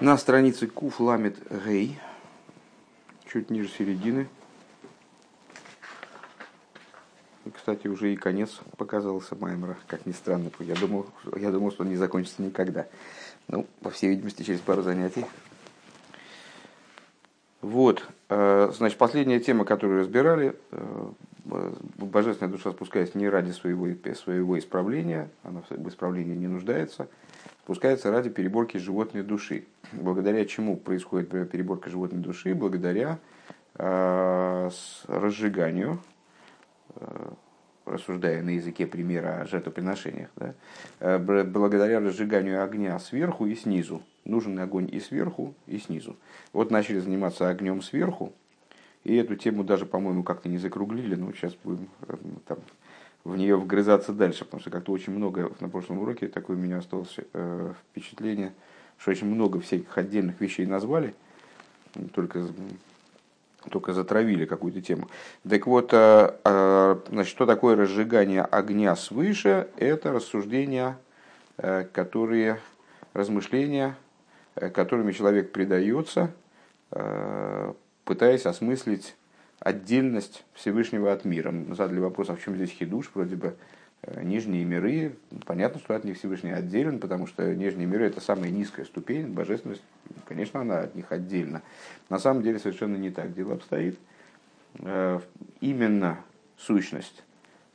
[0.00, 1.98] На странице Куф ламит гей,
[3.32, 4.28] чуть ниже середины.
[7.46, 10.50] И, кстати, уже и конец показался Маймера, как ни странно.
[10.60, 11.06] Я думал,
[11.36, 12.86] я думал, что он не закончится никогда.
[13.48, 15.24] Ну, по всей видимости, через пару занятий.
[17.62, 21.08] Вот, э, значит, последняя тема, которую разбирали, э,
[21.96, 27.08] божественная душа спускается не ради своего, своего исправления, она в исправлении не нуждается,
[27.66, 29.64] спускается ради переборки животной души.
[29.90, 32.54] Благодаря чему происходит переборка животной души?
[32.54, 33.18] Благодаря
[33.74, 34.70] э,
[35.08, 35.98] разжиганию,
[36.94, 37.28] э,
[37.84, 40.54] рассуждая на языке примера о жертвоприношениях, да,
[41.00, 44.00] э, благодаря разжиганию огня сверху и снизу.
[44.24, 46.14] Нужен огонь и сверху, и снизу.
[46.52, 48.32] Вот начали заниматься огнем сверху,
[49.02, 52.14] и эту тему даже, по-моему, как-то не закруглили, но сейчас будем э,
[52.46, 52.58] там,
[53.26, 56.78] в нее вгрызаться дальше, потому что как-то очень много на прошлом уроке такое у меня
[56.78, 58.52] осталось э, впечатление,
[58.98, 61.14] что очень много всяких отдельных вещей назвали,
[62.14, 62.46] только,
[63.68, 65.08] только затравили какую-то тему.
[65.48, 69.68] Так вот, э, э, значит, что такое разжигание огня свыше?
[69.76, 70.96] Это рассуждения,
[71.56, 72.60] э, которые,
[73.12, 73.96] размышления,
[74.54, 76.32] которыми человек предается,
[78.04, 79.14] пытаясь осмыслить
[79.60, 81.54] отдельность Всевышнего от мира.
[81.70, 83.10] Задали вопрос, а в чем здесь хидуш?
[83.14, 83.56] Вроде бы
[84.02, 88.50] э, нижние миры, понятно, что от них Всевышний отделен, потому что нижние миры это самая
[88.50, 89.82] низкая ступень, божественность,
[90.26, 91.62] конечно, она от них отдельно.
[92.10, 93.98] На самом деле совершенно не так дело обстоит.
[94.80, 95.20] Э,
[95.60, 96.18] именно
[96.58, 97.22] сущность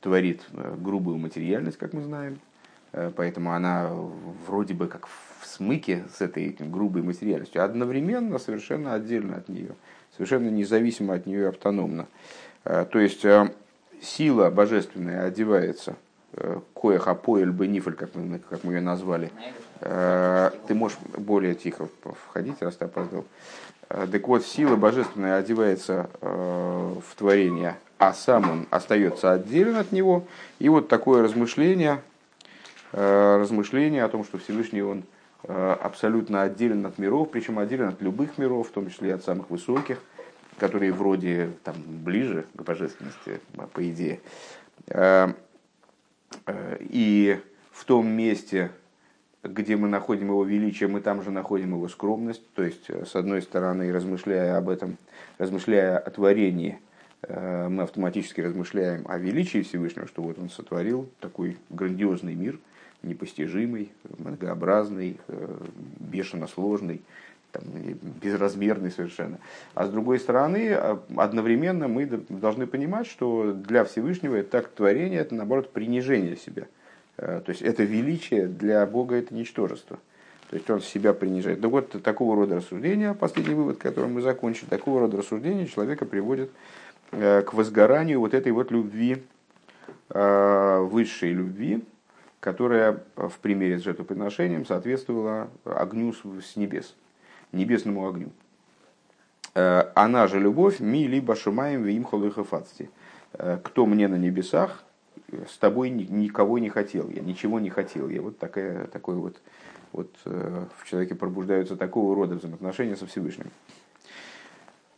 [0.02, 2.40] творит э, грубую материальность, как мы знаем,
[3.16, 3.90] поэтому она
[4.46, 5.08] вроде бы как
[5.42, 9.76] в смыке с этой грубой материальностью, одновременно совершенно отдельно от нее
[10.16, 12.08] совершенно независимо от нее автономно.
[12.64, 13.52] Э, то есть э,
[14.02, 15.96] сила божественная одевается,
[16.34, 19.32] э, коеха поэль бенифль, как мы, как мы ее назвали.
[19.80, 21.88] Ты можешь более тихо
[22.28, 23.26] входить, раз ты опоздал.
[23.88, 30.28] Так вот, сила божественная одевается в творение, а сам он остается отделен от него.
[30.60, 32.00] И вот такое размышление,
[32.92, 35.02] размышление о том, что Всевышний он
[35.52, 39.50] абсолютно отделен от миров, причем отделен от любых миров, в том числе и от самых
[39.50, 40.02] высоких,
[40.58, 43.40] которые вроде там, ближе к божественности,
[43.74, 44.20] по идее.
[44.88, 45.30] Э,
[46.46, 47.40] э, и
[47.72, 48.72] в том месте,
[49.44, 52.48] где мы находим его величие, мы там же находим его скромность.
[52.54, 54.98] То есть, э, с одной стороны, размышляя об этом,
[55.38, 56.80] размышляя о творении,
[57.28, 62.58] мы автоматически размышляем о величии Всевышнего, что вот он сотворил такой грандиозный мир,
[63.04, 65.20] непостижимый, многообразный,
[66.00, 67.02] бешено сложный,
[67.52, 67.64] там,
[68.22, 69.38] безразмерный совершенно.
[69.74, 75.20] А с другой стороны, а, одновременно мы должны понимать, что для Всевышнего это так творение,
[75.20, 76.68] это наоборот принижение себя.
[77.18, 80.00] Э, то есть это величие, для Бога это ничтожество.
[80.50, 81.62] То есть он себя принижает.
[81.62, 86.52] Ну вот такого рода рассуждения, последний вывод, который мы закончили, такого рода рассуждения человека приводит
[87.12, 89.24] э, к возгоранию вот этой вот любви,
[90.10, 91.84] э, высшей любви,
[92.42, 96.96] которая в примере с жертвоприношением соответствовала огню с небес
[97.52, 98.32] небесному огню.
[99.54, 102.90] Э, она же любовь, ми либо шумаем вим холыхафацти.
[103.34, 104.84] Э, кто мне на небесах,
[105.50, 108.10] с тобой никого не хотел, я ничего не хотел.
[108.10, 109.42] Я вот такая, такой вот,
[109.92, 113.52] вот э, в человеке пробуждаются такого рода взаимоотношения со Всевышним.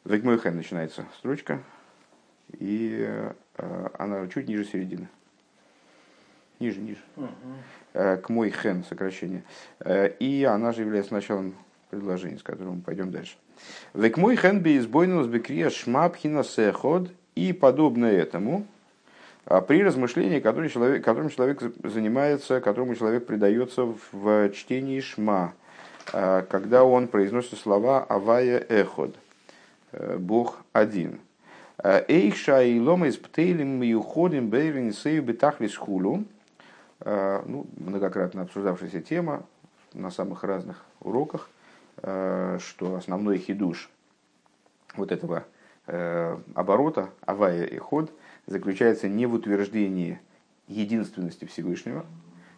[0.05, 1.63] Векмойхэн начинается строчка,
[2.51, 3.09] и
[3.97, 5.07] она чуть ниже середины.
[6.63, 7.01] Ниже, ниже.
[7.17, 7.27] Угу.
[7.93, 9.43] К мой хен сокращение.
[10.19, 11.55] И она же является началом
[11.89, 13.35] предложение, с которым мы пойдем дальше.
[13.93, 18.65] Век мой хенби избойнус бекрия шмапхина сеход и подобно этому
[19.45, 25.53] а, при размышлении, которым человек, которым человек занимается, которому человек предается в чтении шма,
[26.13, 29.15] а, когда он произносит слова «Авая эход»,
[29.91, 31.19] э, «Бог один».
[31.83, 36.23] Эйша и лома из птейлем и уходим бейвин сейв бетахлис хулу.
[37.05, 39.45] А, ну, многократно обсуждавшаяся тема
[39.93, 41.49] на самых разных уроках.
[42.01, 43.89] Э, что основной хидуш
[44.95, 45.43] вот этого
[45.87, 48.11] э, оборота, авая и ход,
[48.47, 50.19] заключается не в утверждении
[50.67, 52.05] единственности Всевышнего,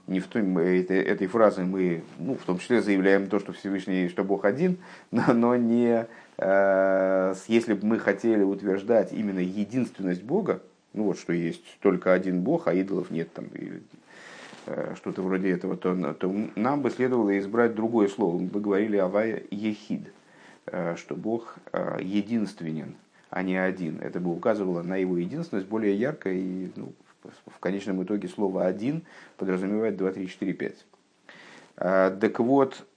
[0.07, 4.07] не в том, этой, этой фразы мы, ну, в том числе заявляем то, что Всевышний,
[4.09, 4.77] что Бог один,
[5.11, 6.05] но, но не,
[6.37, 10.61] э, если бы мы хотели утверждать именно единственность Бога,
[10.93, 13.79] ну вот что есть только один Бог, а идолов нет там, Э,
[14.95, 18.39] что-то вроде этого, то, то нам бы следовало избрать другое слово.
[18.39, 20.11] Мы бы говорили «авая ехид»,
[20.65, 22.95] э, что Бог э, единственен,
[23.29, 23.99] а не один.
[24.01, 29.03] Это бы указывало на его единственность более ярко, и ну, в конечном итоге слово «один»
[29.37, 30.85] подразумевает 2, 3, 4, 5.
[31.77, 32.87] Так вот,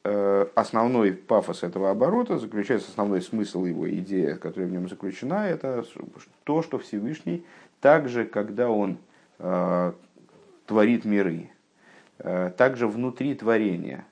[0.54, 5.84] основной пафос этого оборота заключается, основной смысл его, идея, которая в нем заключена, это
[6.44, 7.44] то, что Всевышний
[7.80, 8.98] также, когда он
[10.68, 11.50] творит миры,
[12.18, 14.04] также внутри творения,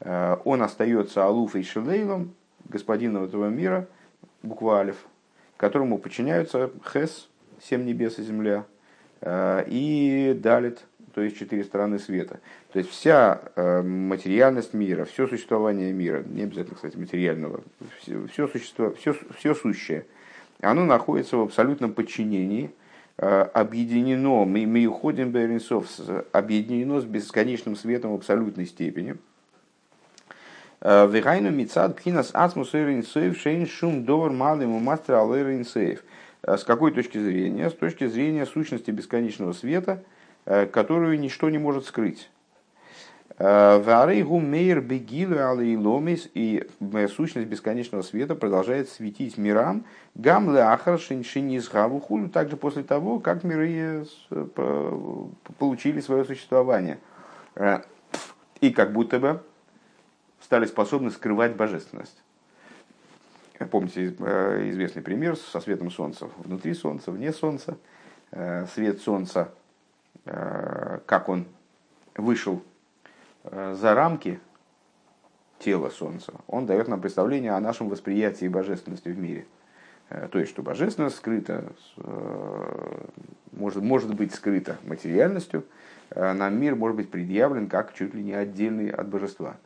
[0.00, 2.34] он остается Алуфой Шелейлом,
[2.70, 3.88] господином этого мира,
[4.42, 4.96] буква Алиф,
[5.56, 7.28] которому подчиняются Хес,
[7.62, 8.64] семь небес и земля,
[9.20, 10.80] э, и Далит,
[11.14, 12.40] то есть четыре стороны света.
[12.72, 17.62] То есть вся э, материальность мира, все существование мира, не обязательно, кстати, материального,
[18.00, 20.06] все, существо, все, все сущее,
[20.60, 22.79] оно находится в абсолютном подчинении, э,
[23.20, 25.86] объединено, мы, мы уходим Беренсов,
[26.32, 29.16] объединено с бесконечным светом в абсолютной степени–
[30.82, 35.30] Вегайну мицад пхинас ацмус эринсейв шейн шум довар малым мастер ал.
[35.34, 37.68] С какой точки зрения?
[37.68, 40.02] С точки зрения сущности бесконечного света,
[40.46, 42.30] которую ничто не может скрыть.
[43.40, 46.68] Варейгу мейр бегилу алейломис и
[47.08, 51.00] сущность бесконечного света продолжает светить мирам гам леахар
[52.02, 54.04] хулю также после того, как миры
[55.58, 56.98] получили свое существование.
[58.60, 59.42] И как будто бы
[60.42, 62.22] стали способны скрывать божественность.
[63.70, 66.28] Помните э, известный пример со светом Солнца.
[66.38, 67.76] Внутри Солнца, вне Солнца.
[68.30, 69.52] Э, свет Солнца,
[70.24, 71.46] э, как он
[72.16, 72.62] вышел
[73.44, 74.40] за рамки
[75.58, 79.46] тела Солнца, он дает нам представление о нашем восприятии божественности в мире.
[80.32, 81.72] То есть, что божественность скрыта,
[83.52, 85.64] может, может быть скрыта материальностью,
[86.14, 89.56] нам мир может быть предъявлен как чуть ли не отдельный от божества.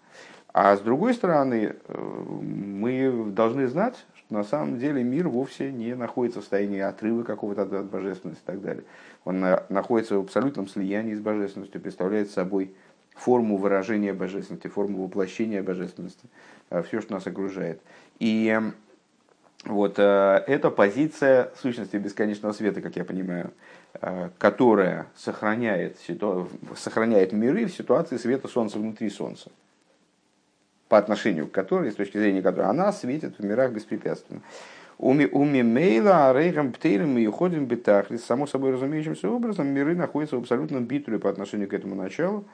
[0.54, 5.96] А с другой стороны, э, мы должны знать, что на самом деле мир вовсе не
[5.96, 8.84] находится в состоянии отрыва какого-то от божественности и так далее.
[9.24, 12.72] Он находится в абсолютном слиянии с божественностью, представляет собой
[13.14, 16.26] форму выражения божественности, форму воплощения божественности,
[16.70, 17.80] э, все, что нас окружает.
[18.18, 18.60] И
[19.64, 23.52] вот э, эта позиция сущности бесконечного света, как я понимаю,
[24.38, 25.98] которая сохраняет,
[26.76, 29.50] сохраняет миры в ситуации света Солнца внутри Солнца
[30.88, 34.40] по отношению к которой, с точки зрения которой она светит в мирах беспрепятственно.
[34.98, 38.16] Уми мейла, рейхам птейлем и уходим бетахли.
[38.16, 42.44] Само собой разумеющимся образом, миры находятся в абсолютном битуле по отношению к этому началу.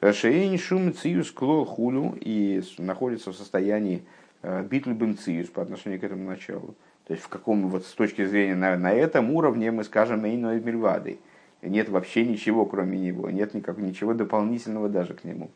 [0.00, 4.04] Шейн шум циюс клол хулю и находится в состоянии
[4.42, 6.74] э, битуль бен циюс по отношению к этому началу.
[7.06, 10.60] То есть в каком вот с точки зрения на, на этом уровне мы скажем эйной
[10.60, 11.18] мирвадой.
[11.62, 15.50] Нет вообще ничего кроме него, нет никак, ничего дополнительного даже к нему.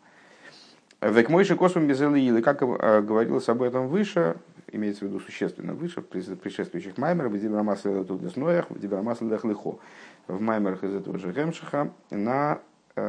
[1.01, 4.37] Век мойши космом без или как э, говорилось об этом выше,
[4.71, 9.79] имеется в виду существенно выше, в предшествующих маймерах, в Дибрамасла тут Десноях, в Дибрамасла Дахлихо,
[10.27, 12.61] в маймерах из этого же Гемшиха, на
[12.95, 13.03] э,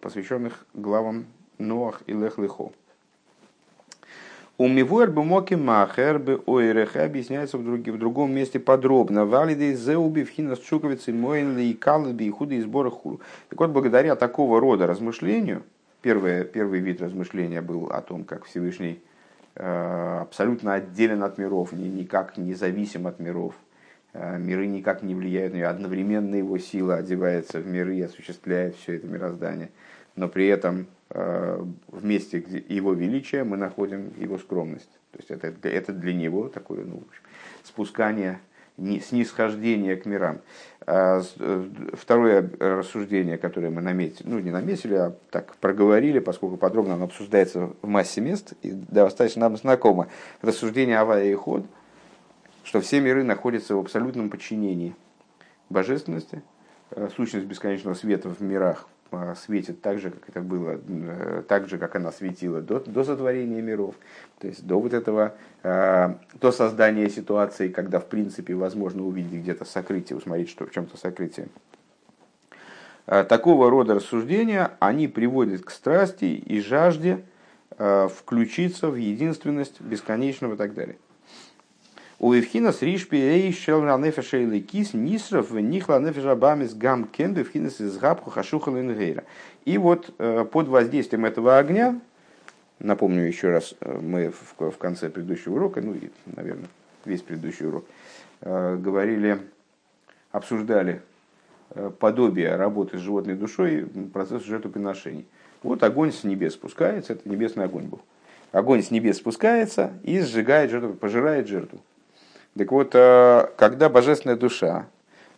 [0.00, 1.26] посвященных главам
[1.58, 2.72] Ноах и Лехлихо.
[4.56, 9.24] У Мивуэр бы моки махер бы ойрех объясняется в, друг, в другом месте подробно.
[9.24, 13.20] Валиды зеуби в хинас чуковицы моинли и калыби и худые сборы хулу.
[13.48, 15.64] Так вот, благодаря такого рода размышлению,
[16.04, 19.00] Первый, первый вид размышления был о том, как Всевышний
[19.54, 23.54] э, абсолютно отделен от миров, никак не зависим от миров.
[24.14, 25.68] Э, миры никак не влияют на него.
[25.68, 29.70] Одновременно его сила одевается в миры и осуществляет все это мироздание.
[30.14, 34.90] Но при этом э, в месте его величия мы находим его скромность.
[35.10, 37.02] То есть это, это для него такое ну,
[37.64, 38.38] спускание
[38.76, 40.40] снисхождение к мирам.
[40.86, 46.94] А э, второе рассуждение, которое мы наметили, ну не наметили, а так проговорили, поскольку подробно
[46.94, 50.08] оно обсуждается в массе мест и достаточно нам знакомо.
[50.42, 51.66] Рассуждение Авая и Ход,
[52.64, 54.96] что все миры находятся в абсолютном подчинении
[55.70, 56.42] божественности,
[56.90, 61.68] э, сущность бесконечного света в мирах Э, светит так же, как это было, э, так
[61.68, 63.94] же, как она светила до, до сотворения миров,
[64.38, 70.16] то есть до вот этого, до создания ситуации, когда в принципе возможно увидеть где-то сокрытие,
[70.16, 71.48] усмотреть, что в чем-то сокрытие.
[73.06, 77.24] Такого рода рассуждения, они приводят к страсти и жажде
[77.70, 80.96] включиться в единственность бесконечного и так далее.
[82.24, 87.82] У Евхинас Ришпи Эй Шел Нефеша или Кис Нисров Нихла Нефеша Бамис Гам Кен Евхинас
[87.82, 89.24] из Габху Хашуха Ленгейра.
[89.66, 92.00] И вот э, под воздействием этого огня,
[92.78, 96.70] напомню еще раз, э, мы в, в конце предыдущего урока, ну и, наверное,
[97.04, 97.84] весь предыдущий урок,
[98.40, 99.40] э, говорили,
[100.32, 101.02] обсуждали
[101.98, 105.26] подобие работы с животной душой, процесс жертвоприношений.
[105.62, 108.00] Вот огонь с небес спускается, это небесный огонь был.
[108.50, 111.82] Огонь с небес спускается и сжигает жертву, пожирает жертву.
[112.56, 114.86] Так вот, э, когда божественная душа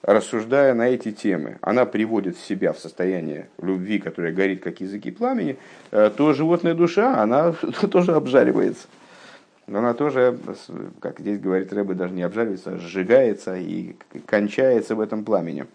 [0.02, 5.58] рассуждая на эти темы, она приводит себя в состояние любви, которая горит как языки пламени,
[5.90, 7.52] э, то животная душа, она
[7.90, 8.87] тоже обжаривается.
[9.66, 10.38] Она тоже,
[11.00, 13.96] как здесь говорит Рэбе, даже не обжаривается, а сжигается и
[14.26, 15.66] кончается в этом пламени.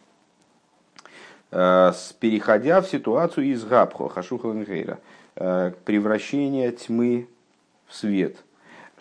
[1.51, 4.99] Э, переходя в ситуацию из Габхо, Хашуха Ленгейра,
[5.35, 7.27] э, превращения тьмы
[7.87, 8.37] в свет.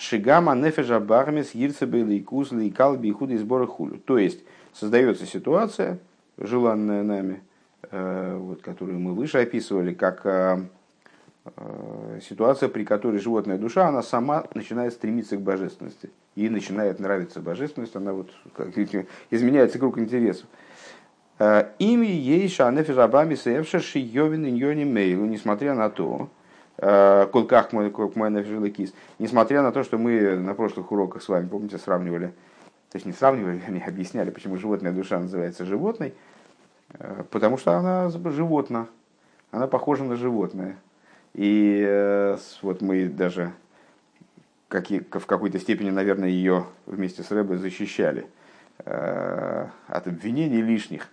[0.00, 3.99] Шигама нефежа бармес гирцебели и кузли и калби и худы сборы хулю.
[3.99, 4.40] То есть,
[4.73, 5.99] создается ситуация,
[6.38, 7.42] желанная нами,
[7.90, 10.62] э, вот, которую мы выше описывали, как э,
[11.45, 16.09] э, ситуация, при которой животная душа, она сама начинает стремиться к божественности.
[16.35, 18.69] Ей начинает нравиться божественность, она вот как,
[19.30, 20.47] изменяется круг интересов.
[21.78, 26.30] Ими ей шанефи рабами севша шиёвин иньони мейлу, несмотря на то,
[26.80, 27.90] колках мой
[28.30, 32.32] нефиш несмотря на то, что мы на прошлых уроках с вами, помните, сравнивали
[32.90, 36.14] то есть не сравнивали, они объясняли, почему животная душа называется животной,
[36.94, 38.88] э, потому что она животна,
[39.50, 40.76] она похожа на животное.
[41.34, 43.52] И э, вот мы даже
[44.68, 48.26] в какой-то степени, наверное, ее вместе с Рэбой защищали
[48.84, 51.08] э, от обвинений лишних,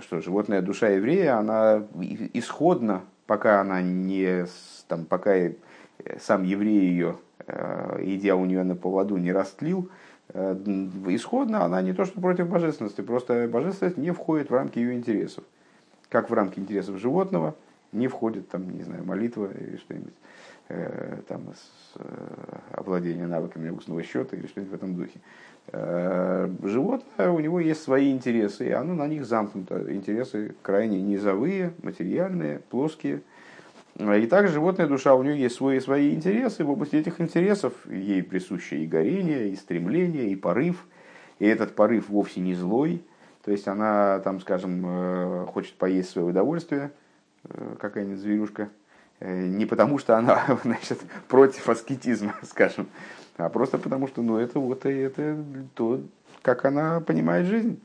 [0.00, 1.84] что животная душа еврея, она
[2.32, 4.44] исходна, пока она не,
[4.88, 5.36] там, пока
[6.18, 7.16] сам еврей ее,
[8.00, 9.88] идя у нее на поводу, не растлил,
[10.32, 10.54] Э,
[11.08, 15.44] исходно она не то что против божественности, просто божественность не входит в рамки ее интересов.
[16.08, 17.54] Как в рамки интересов животного
[17.92, 20.16] не входит там, не знаю, молитва или что-нибудь, э,
[21.28, 25.20] там, с, э, овладение навыками устного счета или что-нибудь в этом духе.
[26.62, 29.92] Животное, у него есть свои интересы, и оно на них замкнуто.
[29.94, 33.22] Интересы крайне низовые, материальные, плоские–
[34.00, 38.22] и также животная душа, у нее есть свои, свои интересы, в области этих интересов ей
[38.22, 40.86] присуще и горение, и стремление, и порыв.
[41.38, 43.02] И этот порыв вовсе не злой,
[43.44, 46.92] то есть она, там, скажем, э, хочет поесть свое удовольствие,
[47.44, 48.68] э, какая-нибудь зверюшка, э,
[49.20, 50.98] не потому что она значит,
[51.28, 52.88] против аскетизма, скажем,
[53.36, 55.36] а просто потому что ну, это, вот, это
[55.74, 56.00] то,
[56.42, 57.80] как она понимает жизнь.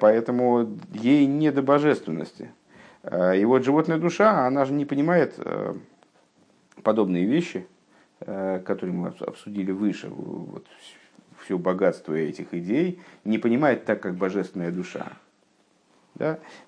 [0.00, 2.50] Поэтому ей не до божественности.
[3.02, 5.74] Э, и вот животная душа, она же не понимает э,
[6.82, 7.66] подобные вещи,
[8.20, 10.66] э, которые мы обсудили выше, вот
[11.44, 15.12] все богатство этих идей, не понимает так, как божественная душа.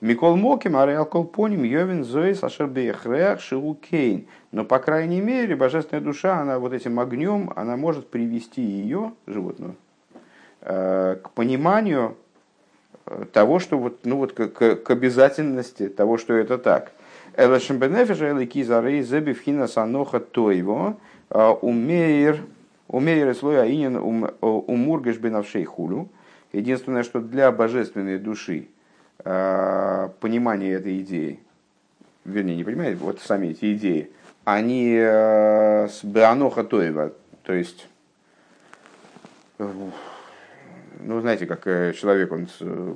[0.00, 4.26] Микол Моким, Ариалкол Поним, Йовин, Зоис, Ашербеехрех, Шиукейн.
[4.52, 9.76] Но, по крайней мере, божественная душа, она вот этим огнем, она может привести ее, животную,
[10.60, 12.16] к пониманию
[13.32, 16.92] того, что вот, ну вот к, к обязательности того, что это так.
[17.36, 20.96] Элэшем бенефиша элэки зарей зебивхина саноха тойво
[21.28, 22.40] а, умеер
[22.88, 23.96] умеер слой аинин
[24.40, 26.08] умургаш бенавшей хулю.
[26.52, 28.68] Единственное, что для божественной души
[29.18, 31.40] понимание этой идеи,
[32.24, 34.10] вернее, не понимаете, вот сами эти идеи,
[34.44, 37.86] они а, с беаноха тоева, то есть
[39.58, 42.48] ну, знаете, как э, человек, он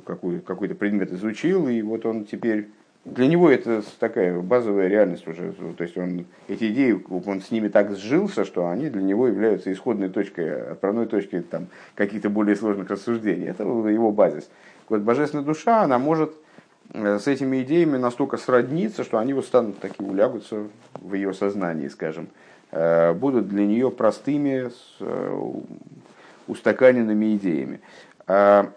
[0.04, 2.68] какой, какой-то предмет изучил, и вот он теперь...
[3.04, 5.52] Для него это такая базовая реальность уже.
[5.52, 9.72] То есть он, эти идеи, он с ними так сжился, что они для него являются
[9.72, 13.46] исходной точкой, отправной точкой там, каких-то более сложных рассуждений.
[13.46, 14.50] Это его базис.
[14.88, 16.34] Вот божественная душа, она может
[16.92, 21.88] э, с этими идеями настолько сродниться, что они вот станут такие, улягутся в ее сознании,
[21.88, 22.28] скажем,
[22.70, 24.70] э, будут для нее простыми,
[26.46, 27.80] устаканенными идеями.
[28.26, 28.72] А,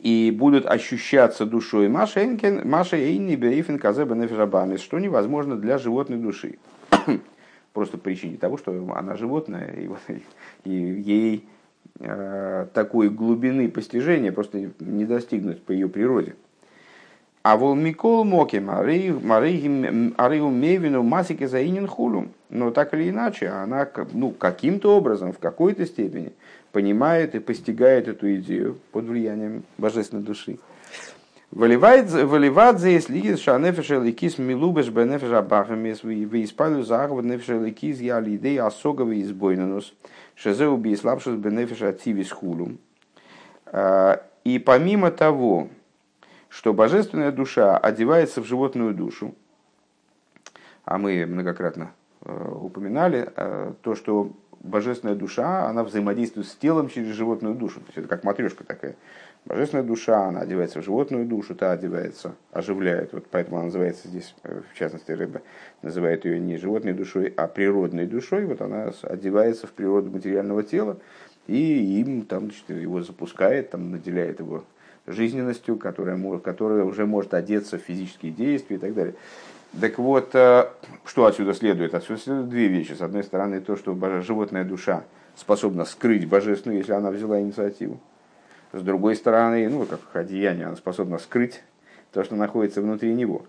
[0.00, 6.58] и будут ощущаться душой Маша Эйни Бейфен Казеба Нефежабамис, что невозможно для животной души.
[7.72, 9.98] Просто по причине того, что она животное, и, вот,
[10.64, 11.61] и ей э,
[11.98, 16.34] такой глубины постижения просто не достигнуть по ее природе.
[17.42, 22.30] А вол Микол Моки Ариу Мевину Масике Заинин Хулум.
[22.50, 26.32] Но так или иначе, она ну, каким-то образом, в какой-то степени
[26.70, 30.58] понимает и постигает эту идею под влиянием божественной души.
[31.52, 38.58] Выливает за если шанефеша ликис милубеш бенефеша бахамес вы испалю захват нефеша ликис я лидей
[38.58, 39.92] осоговый избойнанус
[40.34, 42.78] шезе уби слабшус бенефеша ативис хулум.
[43.66, 45.68] А, и помимо того,
[46.48, 49.34] что божественная душа одевается в животную душу,
[50.86, 51.92] а мы многократно
[52.24, 54.32] э, упоминали э, то, что
[54.62, 57.80] божественная душа, она взаимодействует с телом через животную душу.
[57.80, 58.96] То есть это как матрешка такая.
[59.44, 63.12] Божественная душа, она одевается в животную душу, та одевается, оживляет.
[63.12, 65.42] Вот поэтому она называется здесь, э, в частности, рыба
[65.82, 68.46] называет ее не животной душой, а природной душой.
[68.46, 70.98] Вот она одевается в природу материального тела
[71.48, 74.64] и им там, значит, его запускает, там, наделяет его
[75.08, 79.14] жизненностью, которая, которая уже может одеться в физические действия и так далее.
[79.80, 80.68] Так вот, э,
[81.04, 81.94] что отсюда следует?
[81.94, 82.92] Отсюда следует две вещи.
[82.92, 85.02] С одной стороны, то, что животная душа
[85.34, 87.98] способна скрыть божественную, если она взяла инициативу.
[88.72, 91.62] С другой стороны, ну, как одеяние, она способна скрыть
[92.12, 93.44] то, что находится внутри него,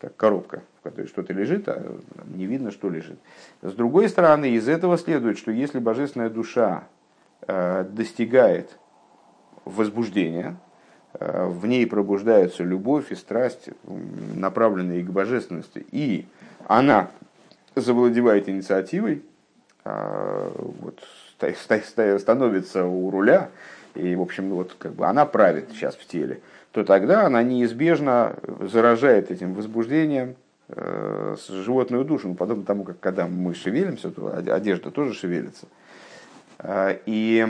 [0.00, 1.96] как коробка, в которой что-то лежит, а
[2.34, 3.18] не видно, что лежит.
[3.62, 6.84] С другой стороны, из этого следует, что если божественная душа
[7.46, 8.78] э, достигает
[9.64, 10.56] возбуждения,
[11.14, 13.70] э, в ней пробуждаются любовь и страсть,
[14.34, 16.26] направленные к божественности, и
[16.66, 17.10] она
[17.74, 19.22] завладевает инициативой,
[19.84, 21.00] э, вот,
[22.18, 23.48] становится у руля,
[23.98, 26.40] и, в общем, вот как бы она правит сейчас в теле,
[26.72, 30.36] то тогда она неизбежно заражает этим возбуждением
[30.68, 35.66] э, животную душу, ну, подобно тому, как когда мы шевелимся, то одежда тоже шевелится.
[36.58, 37.46] Э, и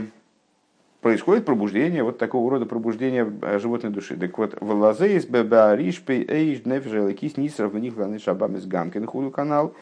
[1.00, 4.17] происходит пробуждение, вот такого рода пробуждение э, животной души.
[4.17, 9.31] Так вот, в лазеис бебариш эйш нефжеликис нисров в них ланы шабам из гамкин худу
[9.31, 9.75] канал.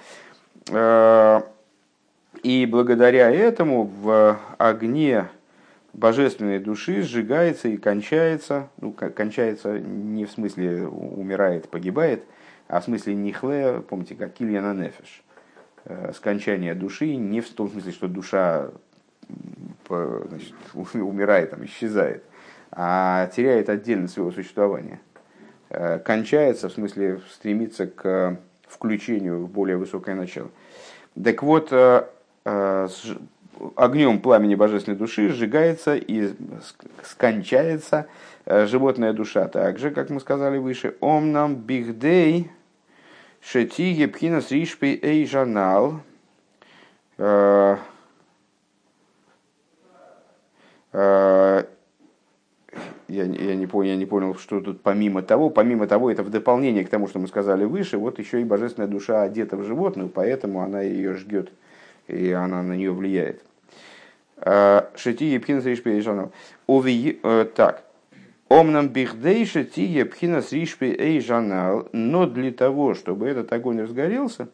[0.71, 1.41] Э,
[2.43, 5.29] и благодаря этому в огне
[5.97, 12.25] божественной души сжигается и кончается, ну, кончается не в смысле умирает, погибает,
[12.69, 15.23] а в смысле нихле, помните, как кильяна нефеш,
[15.85, 18.71] э, скончание души, не в том смысле, что душа
[19.89, 20.55] значит,
[20.95, 22.25] умирает, там, исчезает,
[22.71, 25.01] а теряет отдельно своего существования.
[25.71, 28.39] Э, кончается, в смысле, стремится к
[28.69, 30.51] включению в более высокое начало.
[31.23, 32.05] Так вот, э,
[33.75, 36.35] огнем пламени божественной души сжигается и
[37.03, 38.07] скончается
[38.45, 39.49] э, животная душа.
[39.49, 42.51] Также, как мы сказали выше, омнам бихдей
[43.41, 46.01] шетиге пхинас ришпи эй жанал.
[47.19, 47.77] Э,
[50.93, 51.65] э,
[53.09, 55.51] я, я, не понял, я не понял, что тут помимо того.
[55.51, 58.89] Помимо того, это в дополнение к тому, что мы сказали выше, вот еще и божественная
[58.89, 61.53] душа одета в животную, поэтому она ее ждет
[62.09, 63.43] и она на нее влияет.
[64.39, 66.33] А, шити епхина сришпи эйжанал.
[66.69, 67.85] Э, так.
[68.49, 71.89] Омнам бихдей шити епхина сришпи эйжанал.
[71.93, 74.49] Но для того, чтобы этот огонь разгорелся,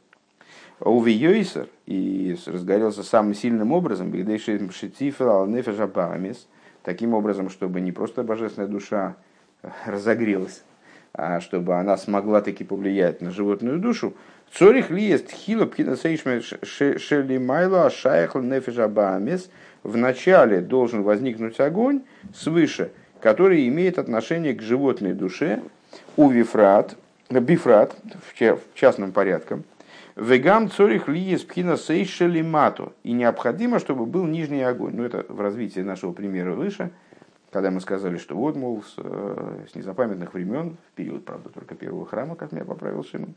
[0.81, 4.38] увиёйсер, и разгорелся самым сильным образом, бихдей
[4.71, 6.47] шити филал нефежабамис,
[6.83, 9.17] таким образом, чтобы не просто божественная душа
[9.85, 10.62] разогрелась,
[11.12, 14.15] а чтобы она смогла таки повлиять на животную душу,
[14.53, 19.51] Цорих ли есть хило пхинасейшме шели майло шайхл нефежабамис–
[19.83, 22.03] вначале должен возникнуть огонь
[22.35, 25.62] свыше, который имеет отношение к животной душе,
[26.17, 26.97] у вифрат,
[27.31, 27.97] бифрат,
[28.35, 29.62] в частном порядке,
[30.17, 32.93] вегам цорих лиес пхина сейшели мату.
[33.03, 34.95] И необходимо, чтобы был нижний огонь.
[34.97, 36.91] Ну, это в развитии нашего примера выше,
[37.51, 41.75] когда мы сказали, что вот, мол, с, э, с незапамятных времен, в период, правда, только
[41.75, 43.35] первого храма, как меня поправил Шимон,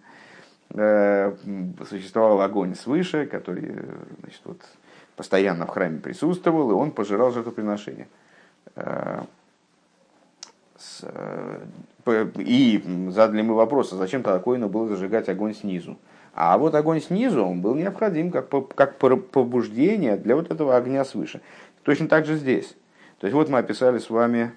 [0.71, 3.75] существовал огонь свыше, который
[4.21, 4.61] значит, вот,
[5.15, 8.07] постоянно в храме присутствовал, и он пожирал жертвоприношения.
[8.75, 9.21] Э,
[11.03, 11.65] э,
[12.37, 15.97] и задали мы вопрос, а зачем тогда Коину было зажигать огонь снизу?
[16.33, 21.41] А вот огонь снизу, он был необходим как, как побуждение для вот этого огня свыше.
[21.83, 22.75] Точно так же здесь.
[23.19, 24.51] То есть вот мы описали с вами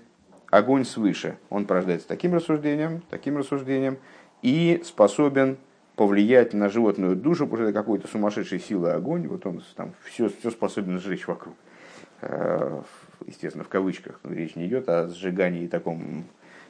[0.50, 1.36] огонь свыше.
[1.50, 3.98] Он порождается таким рассуждением, таким рассуждением
[4.42, 5.56] и способен
[5.98, 10.28] повлиять на животную душу, потому что это какой-то сумасшедшей силы огонь, вот он там все,
[10.28, 11.56] все способен сжечь вокруг.
[12.22, 12.82] Э,
[13.26, 16.24] естественно, в кавычках, речь не идет о сжигании таком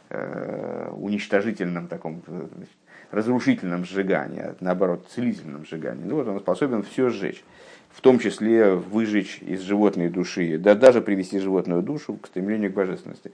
[0.08, 2.72] э, уничтожительном, таком значит,
[3.10, 6.04] разрушительном сжигании, а наоборот, целительном сжигании.
[6.06, 7.44] Ну вот он способен все сжечь,
[7.90, 12.74] в том числе выжечь из животной души, да даже привести животную душу к стремлению к
[12.74, 13.30] божественности.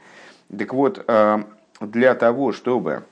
[0.58, 1.44] Так вот, э,
[1.80, 3.04] для того, чтобы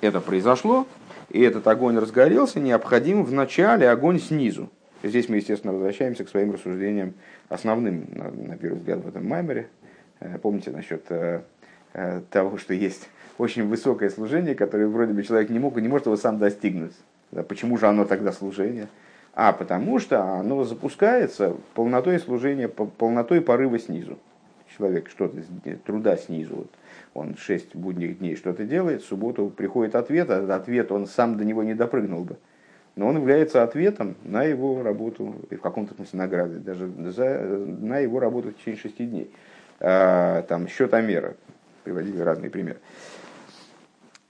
[0.00, 0.88] это произошло,
[1.32, 4.68] и этот огонь разгорелся, необходим вначале огонь снизу.
[5.02, 7.14] Здесь мы, естественно, возвращаемся к своим рассуждениям
[7.48, 9.68] основным, на, на первый взгляд, в этом маймере.
[10.20, 11.40] Э, помните насчет э,
[11.94, 16.06] э, того, что есть очень высокое служение, которое вроде бы человек не мог не может
[16.06, 16.92] его сам достигнуть.
[17.48, 18.88] Почему же оно тогда служение?
[19.34, 24.18] А потому что оно запускается полнотой служения, полнотой порыва снизу.
[24.76, 25.38] Человек что-то,
[25.86, 26.56] труда снизу.
[26.56, 26.70] Вот
[27.14, 31.44] он шесть будних дней что-то делает, в субботу приходит ответ, а ответ он сам до
[31.44, 32.36] него не допрыгнул бы.
[32.94, 37.98] Но он является ответом на его работу, и в каком-то смысле наградой, даже за, на
[37.98, 39.30] его работу в течение шести дней.
[39.80, 41.34] А, там счетомера,
[41.84, 42.78] приводили разные примеры.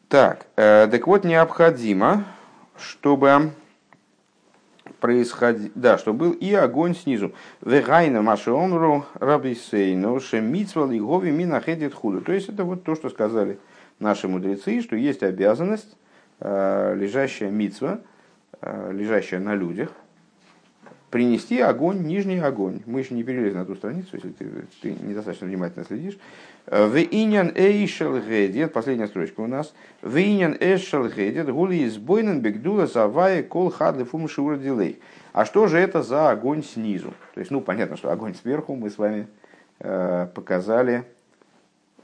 [0.08, 2.24] Так, э, так вот, необходимо,
[2.76, 3.52] чтобы
[5.02, 7.32] происходил, да, что был и огонь снизу.
[7.60, 12.22] Вегайна машомру рабисейну шемицвал и гови минахедит худу.
[12.22, 13.58] То есть это вот то, что сказали
[13.98, 15.96] наши мудрецы, что есть обязанность,
[16.38, 17.98] э, лежащая мицва,
[18.60, 19.90] э, лежащая на людях,
[21.12, 22.80] принести огонь, нижний огонь.
[22.86, 24.46] Мы еще не перелезли на ту страницу, если ты,
[24.80, 26.18] ты недостаточно внимательно следишь.
[26.66, 29.74] В иньян эйшел гедет, последняя строчка у нас.
[30.00, 35.00] В иньян эйшел гедет, гули избойнен бегдула завая кол хадли фум дилей.
[35.34, 37.12] А что же это за огонь снизу?
[37.34, 39.28] То есть, ну, понятно, что огонь сверху мы с вами
[39.80, 41.04] э, показали.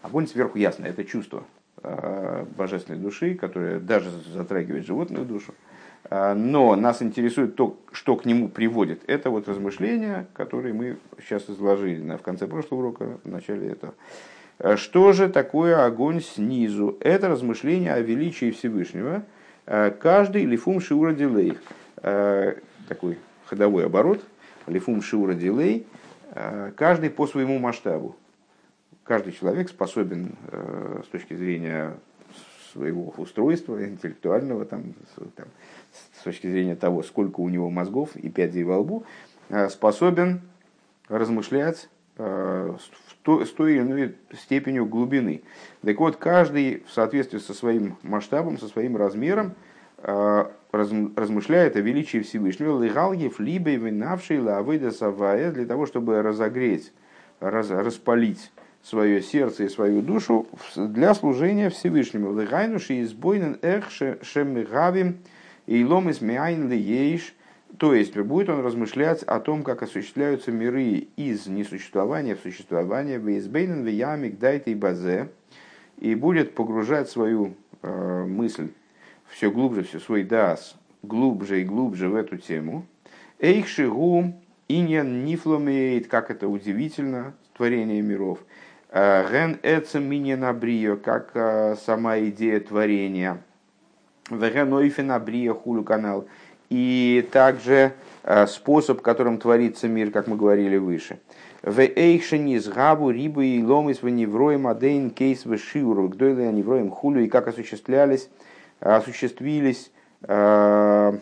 [0.03, 1.45] Огонь сверху ясно, это чувство
[1.83, 5.53] э, божественной души, которое даже затрагивает животную душу.
[5.53, 5.78] Э,
[6.11, 9.03] но нас интересует то, что к нему приводит.
[9.07, 13.95] Это вот размышления, которые мы сейчас изложили в конце прошлого урока, в начале этого.
[14.59, 16.97] Э, что же такое огонь снизу?
[17.01, 19.25] Это размышление о величии Всевышнего.
[19.67, 21.57] Э, каждый лифум шиура дилей.
[22.03, 22.55] Э,
[22.89, 24.23] такой ходовой оборот.
[24.67, 25.87] Лифум шиура дилей.
[26.77, 28.15] Каждый по своему масштабу.
[29.03, 31.95] Каждый человек способен с точки зрения
[32.73, 34.93] своего устройства интеллектуального, там,
[35.35, 35.49] там,
[36.19, 39.05] с точки зрения того, сколько у него мозгов и пядей во лбу,
[39.69, 40.43] способен
[41.09, 45.43] размышлять с той или иной степенью глубины.
[45.85, 49.55] Так вот, каждый в соответствии со своим масштабом, со своим размером
[49.99, 56.93] э, размышляет о величии Всевышнего, легалгев, либо винавший лавыда савая, для того, чтобы разогреть,
[57.41, 58.51] раз, распалить
[58.83, 62.39] свое сердце и свою душу для служения Всевышнему.
[62.39, 65.19] Легайнуши избойнен эх шемигавим
[65.69, 67.35] и ломис миайн лиейш
[67.77, 73.85] то есть будет он размышлять о том, как осуществляются миры из несуществования в существование, вейсбейнен,
[73.85, 75.29] веямик, дайте и базе,
[75.99, 78.71] и будет погружать свою э, мысль
[79.29, 82.87] все глубже, все свой дас, глубже и глубже в эту тему.
[83.39, 84.33] Эйхшигу
[84.69, 88.39] иньян нифломеет, как это удивительно, творение миров.
[88.89, 90.41] Э, ген эцем миньян
[91.01, 93.43] как э, сама идея творения.
[94.31, 96.27] Веген ойфен абрия хулю канал–
[96.71, 97.93] и также
[98.25, 101.19] э, способ, которым творится мир, как мы говорили выше.
[101.63, 106.63] В эйшени с габу рибу и ломис в невроем адейн кейс в шиуру, гдойли они
[106.63, 108.29] вроем хулю, и как осуществлялись,
[108.81, 109.91] осуществились,
[110.23, 111.19] э,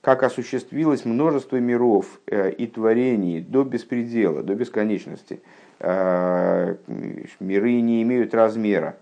[0.00, 5.40] как осуществилось множество миров э, и творений до беспредела, до бесконечности.
[5.80, 8.96] Миры не имеют размера.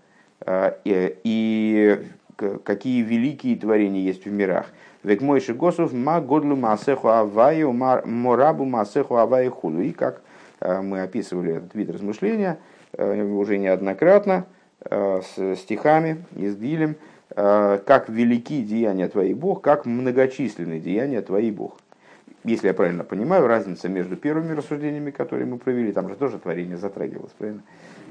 [0.85, 1.99] И
[2.63, 4.67] какие великие творения есть в мирах.
[5.03, 9.81] Век мой госов ма годлу масеху аваю морабу масеху аваю худу.
[9.81, 10.21] И как
[10.59, 12.59] э, мы описывали этот вид размышления
[12.93, 14.45] э, уже неоднократно
[14.81, 16.95] э, с стихами, издилем,
[17.35, 21.77] как велики деяния твои Бог, как многочисленны деяния твои Бог.
[22.43, 26.77] Если я правильно понимаю, разница между первыми рассуждениями, которые мы провели, там же тоже творение
[26.77, 27.61] затрагивалось, правильно?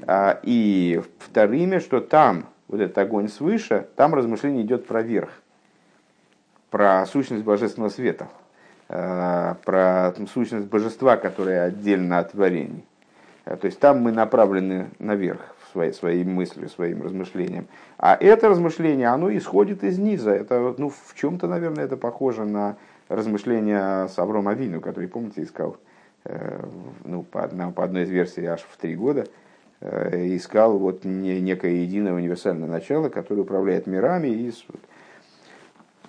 [0.07, 5.29] А, и вторыми, что там, вот этот огонь свыше, там размышление идет про верх–
[6.69, 8.27] про сущность божественного света,
[8.89, 12.85] э, про сущность божества, которая отдельно от творений.
[13.45, 17.67] Э, то есть там мы направлены наверх своей, своей мыслью, своим размышлением.
[17.97, 20.31] А это размышление, оно исходит из низа.
[20.31, 22.77] Это, ну, в чем-то, наверное, это похоже на
[23.07, 25.77] размышления с Авром Авину, который, помните, искал,
[26.25, 26.63] э,
[27.03, 29.25] ну, по, одной, по одной из версий, аж в три года,
[29.81, 34.51] искал вот некое единое универсальное начало, которое управляет мирами и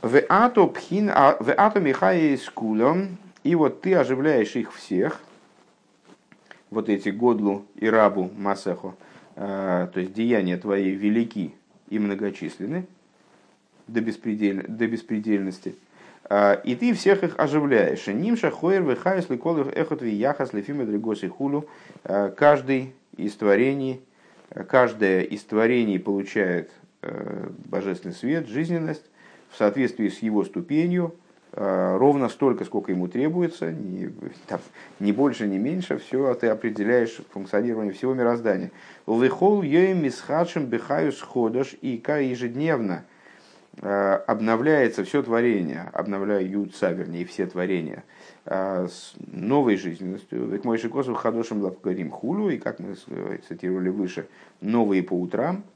[0.02, 5.20] в а, ату михае с кулем, и вот ты оживляешь их всех,
[6.70, 8.94] вот эти годлу и рабу масеху,
[9.36, 11.54] э, то есть деяния твои велики
[11.88, 12.86] и многочисленны
[13.88, 15.74] до, беспредельно, до беспредельности,
[16.28, 18.06] э, и ты всех их оживляешь.
[18.06, 21.66] Нимша хоер вихайс ликол эхот яхас лефима дригоси хулу.
[22.04, 24.00] Э, каждый из творений,
[24.68, 26.70] каждое из творений получает
[27.70, 29.04] божественный свет, жизненность,
[29.50, 31.14] в соответствии с его ступенью,
[31.52, 34.10] э, ровно столько, сколько ему требуется, не,
[34.46, 34.60] там,
[34.98, 38.70] не больше, не меньше, все ты определяешь функционирование всего мироздания.
[39.06, 43.04] Лыхол ем мисхадшим бехаю сходаш, и ежедневно
[43.82, 47.96] э, обновляется все творение, обновляются, вернее, все творения.
[47.96, 50.46] э, с новой жизненностью.
[50.46, 52.94] Век мой шикосов хадошим лапгарим хулу, и как мы
[53.48, 54.26] цитировали выше,
[54.60, 55.64] новые по утрам–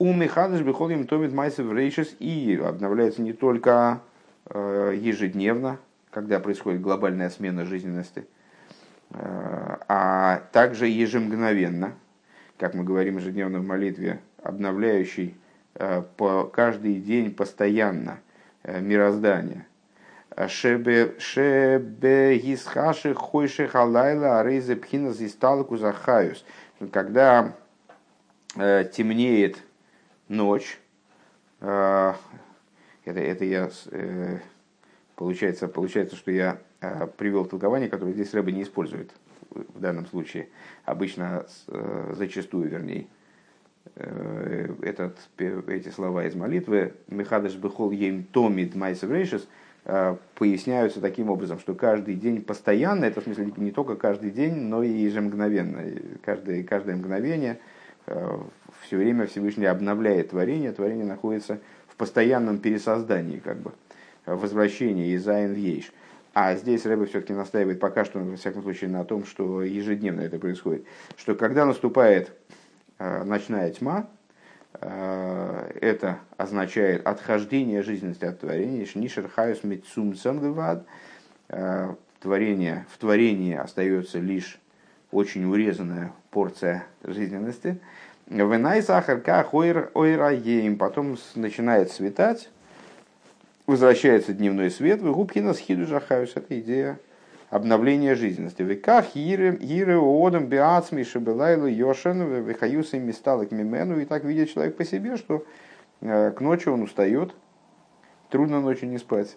[0.00, 4.00] у Михадыш Бехолим Томит Майсов Рейшес и обновляется не только
[4.46, 5.78] э, ежедневно,
[6.10, 8.24] когда происходит глобальная смена жизненности,
[9.10, 11.94] э, а также ежемгновенно,
[12.58, 15.34] как мы говорим ежедневно в молитве, обновляющий
[15.74, 18.20] э, по каждый день постоянно
[18.62, 19.66] мироздание.
[20.46, 26.44] Шебе гисхаши хойши халайла арейзе пхинас исталку захаюс.
[26.92, 27.56] Когда
[28.54, 29.58] э, темнеет
[30.28, 30.78] ночь,
[31.60, 32.12] э,
[33.04, 34.38] это, это я, э,
[35.16, 39.10] получается, получается, что я э, привел толкование, которое здесь Рэба не использует
[39.50, 40.50] в данном случае.
[40.84, 43.08] Обычно, э, зачастую, вернее,
[43.96, 49.67] э, этот, эти слова из молитвы «Мехадыш бехол ем томид майсеврейшес» Э,
[50.34, 54.82] поясняются таким образом, что каждый день постоянно, это в смысле не только каждый день, но
[54.82, 55.82] и ежемгновенно.
[56.22, 57.58] Каждое, каждое мгновение
[58.06, 58.38] э,
[58.82, 63.72] все время Всевышний обновляет творение, творение находится в постоянном пересоздании, как бы,
[64.26, 65.90] возвращении из Айн Ейш.
[66.34, 70.38] А здесь Рэбе все-таки настаивает пока что, во всяком случае, на том, что ежедневно это
[70.38, 70.84] происходит.
[71.16, 72.32] Что когда наступает
[72.98, 74.17] э, ночная тьма, Э,
[74.80, 78.86] это означает отхождение жизненности от творения.
[78.86, 80.84] Шнишер хайус митсум цангвад.
[81.48, 84.60] Э, творение, в творении остается лишь
[85.10, 87.80] очень урезанная порция жизненности.
[88.26, 90.76] Венай сахарка хойр ойраеем.
[90.76, 92.50] Потом начинает светать,
[93.66, 95.00] возвращается дневной свет.
[95.00, 96.32] Вы губки на схиду жахаюс.
[96.34, 96.98] Это идея
[97.50, 98.62] обновление жизненности.
[98.62, 104.00] Веках иры одам биацми шабелайлу йошен вехаюсы мисталок мимену.
[104.00, 105.44] И так видит человек по себе, что
[106.00, 107.34] э, к ночи он устает,
[108.30, 109.36] трудно ночью не спать.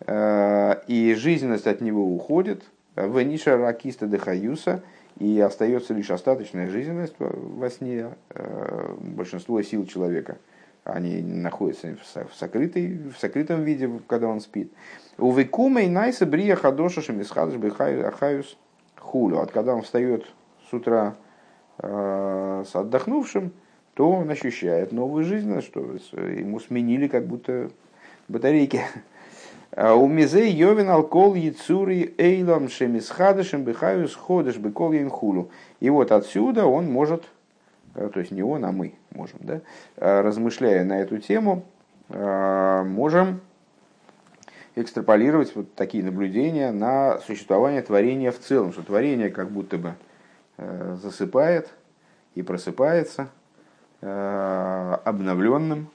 [0.00, 2.64] Э, и жизненность от него уходит.
[2.96, 4.82] В ниша ракиста дехаюса.
[5.18, 8.14] И остается лишь остаточная жизненность во сне.
[8.30, 10.38] Э, большинство сил человека–
[10.84, 14.70] они находятся в, сокрытой, в сокрытом виде, когда он спит.
[15.18, 17.58] У Викума и Найса Брия Хадоша Шамисхадыш
[18.04, 18.56] Ахаюс
[18.98, 19.40] Хулю.
[19.40, 20.26] От когда он встает
[20.68, 21.16] с утра
[21.78, 23.52] э, с отдохнувшим,
[23.94, 27.70] то он ощущает новую жизнь, что ему сменили как будто
[28.28, 28.82] батарейки.
[29.76, 35.50] А у мизей йовин алкол яцури эйлам шемисхадышем бихаюс ходыш бекол хулу.
[35.80, 37.24] И вот отсюда он может
[37.94, 39.60] то есть не он, а мы можем, да,
[39.96, 41.64] э, размышляя на эту тему,
[42.08, 43.40] э, можем
[44.74, 49.94] экстраполировать вот такие наблюдения на существование творения в целом, что творение как будто бы
[50.56, 51.72] засыпает
[52.34, 53.28] и просыпается
[54.00, 55.88] обновленным,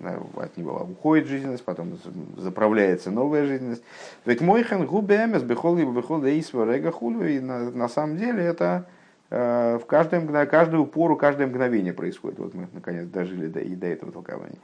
[0.00, 1.98] от него уходит жизненность, потом
[2.36, 3.82] заправляется новая жизненность.
[4.24, 8.95] Ведь мой хан губемес бехол и бехол да и на, самом деле это Э,
[9.28, 12.38] в каждое, каждую пору, каждое мгновение происходит.
[12.38, 14.58] Вот мы наконец дожили до, и до этого толкования.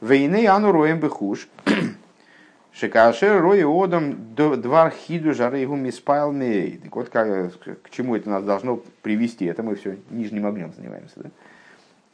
[0.00, 1.48] Войны ану роем бехуш.
[2.72, 6.32] Шикашер рой одам двар хиду жары его миспайл
[6.82, 7.50] Так вот, к,
[7.82, 9.46] к чему это нас должно привести?
[9.46, 11.14] Это мы все нижним огнем занимаемся.
[11.16, 11.30] Да?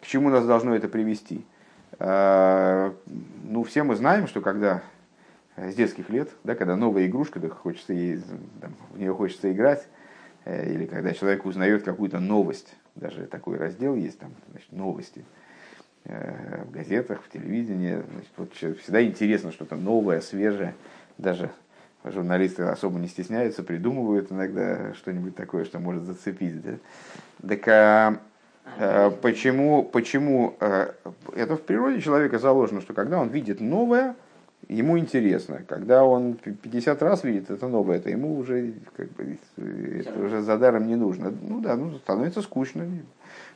[0.03, 1.45] К чему нас должно это привести?
[1.99, 2.93] Э,
[3.45, 4.83] ну, все мы знаем, что когда
[5.57, 8.21] с детских лет, да, когда новая игрушка, да, хочется ей,
[8.61, 10.04] там, в нее хочется играть, Э,
[10.47, 15.25] или когда человек узнает какую-то новость, даже такой раздел есть, там, значит, новости
[16.05, 18.03] э, в газетах, в телевидении.
[18.13, 20.75] Значит, вот всегда интересно что-то новое, свежее.
[21.19, 21.51] Даже
[22.05, 26.61] журналисты особо не стесняются, придумывают иногда что-нибудь такое, что может зацепить.
[26.61, 26.73] Да?
[27.49, 28.21] Так а,
[28.79, 34.15] а, почему, почему это в природе человека заложено, что когда он видит новое,
[34.69, 35.63] ему интересно.
[35.67, 40.59] Когда он 50 раз видит это новое, это ему уже, как бы, это уже за
[40.59, 41.33] даром не нужно.
[41.43, 42.87] Ну да, ну, становится скучно.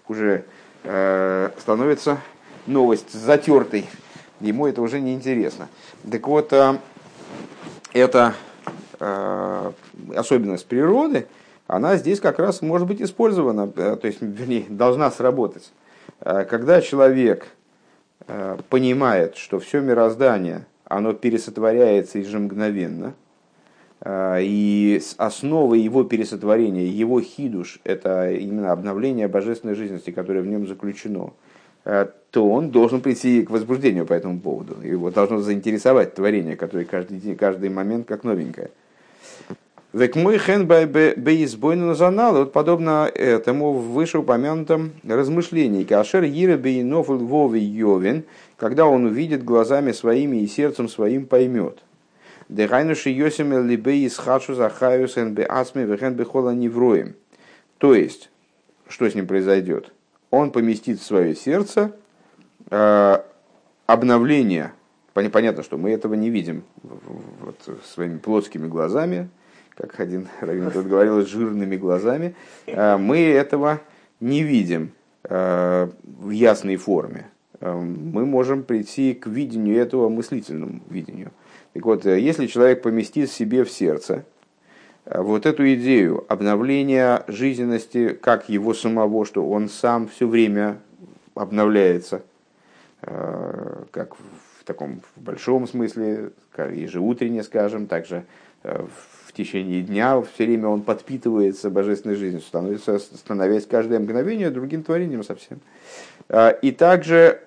[0.08, 0.44] Уже
[0.84, 2.18] э, становится
[2.66, 3.86] новость затертой.
[4.40, 5.68] Ему это уже не интересно.
[6.10, 6.78] Так вот, э,
[7.92, 8.34] эта
[9.00, 9.72] э,
[10.14, 11.26] особенность природы,
[11.66, 15.72] она здесь как раз может быть использована, э, то есть, вернее, должна сработать.
[16.20, 17.48] Э, когда человек
[18.26, 23.14] э, понимает, что все мироздание– оно пересотворяется ежемгновенно.
[24.00, 30.66] А, и основой его пересотворения, его хидуш, это именно обновление божественной жизненности, которое в нем
[30.66, 31.32] заключено,
[31.84, 34.80] а, то он должен прийти к возбуждению по этому поводу.
[34.82, 38.70] Его должно заинтересовать творение, которое каждый день, каждый момент как новенькое.
[39.94, 45.84] Век мой хен бейсбойн занал, вот подобно этому в вышеупомянутом размышлении.
[45.84, 48.24] Кашер Ира бейнов львовый йовен,
[48.58, 51.78] когда он увидит глазами своими и сердцем своим поймет.
[52.50, 57.14] Дехайнуши йосим либей из хачу захаюс бе асме вехен бехола невроем.
[57.78, 58.30] То есть,
[58.88, 59.92] что с ним произойдет?
[60.30, 61.92] Он поместит в свое сердце
[62.70, 63.18] э,
[63.86, 64.72] обновление.
[65.14, 69.30] Понятно, что мы этого не видим вот, своими плотскими глазами,
[69.78, 72.34] как один раввин тут говорил, с жирными глазами,
[72.66, 73.80] э, мы этого
[74.20, 74.92] не видим
[75.24, 77.28] э, в ясной форме.
[77.60, 81.30] Э, мы можем прийти к видению этого мыслительному видению.
[81.74, 84.24] Так вот, если человек поместит себе в сердце
[85.04, 90.80] вот эту идею обновления жизненности, как его самого, что он сам все время
[91.34, 92.22] обновляется,
[93.00, 98.24] как в таком в большом смысле, ежеутренне, скажем, также
[98.64, 105.22] в течение дня все время он подпитывается божественной жизнью, становится, становясь каждое мгновение другим творением
[105.22, 105.60] совсем.
[106.62, 107.40] И также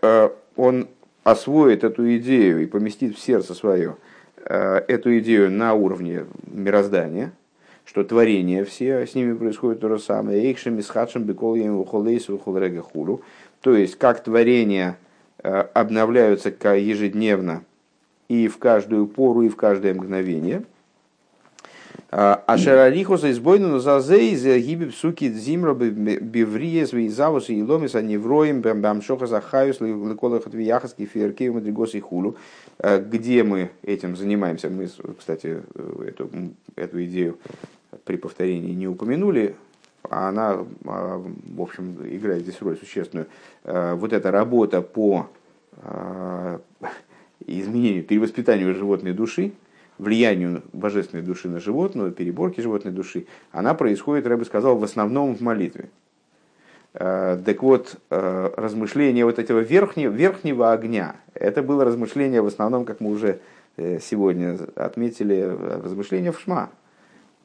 [0.56, 0.88] он
[1.23, 3.97] освоит эту идею и поместит в сердце свое
[4.45, 7.34] эту идею на уровне мироздания,
[7.86, 10.41] что творения все, с ними происходит то же самое.
[10.41, 13.21] Эйкшем, Исхадшем, Бекольем, Ухолейсу, Ухолрега, Хулу.
[13.62, 14.97] То есть, как творения
[15.43, 17.63] обновляются ежедневно
[18.30, 20.63] и в каждую пору, и в каждое мгновение–
[22.10, 29.27] а шарарихуса избойну за зейз гиби псуки зимра бивриес вейзавус и ломис они вроем бамшоха
[29.27, 32.36] захаюс леколах отвияхас кефирки мадригос и хулу.
[32.80, 34.69] Где мы этим занимаемся?
[34.69, 35.62] Мы, кстати,
[36.06, 36.30] эту,
[36.75, 37.38] эту идею
[38.04, 39.56] при повторении не упомянули,
[40.10, 43.27] а она, в общем, играет здесь роль существенную.
[43.63, 45.30] Вот эта работа по
[47.45, 49.54] изменению, перевоспитанию животной души,
[50.02, 55.36] влиянию божественной души на животную, переборки животной души, она происходит, я бы сказал, в основном
[55.36, 55.90] в молитве.
[56.94, 62.84] Э, так вот, э, размышление вот этого верхнего, верхнего огня, это было размышление в основном,
[62.84, 63.40] как мы уже
[63.78, 66.72] э, сегодня отметили, размышление в шма.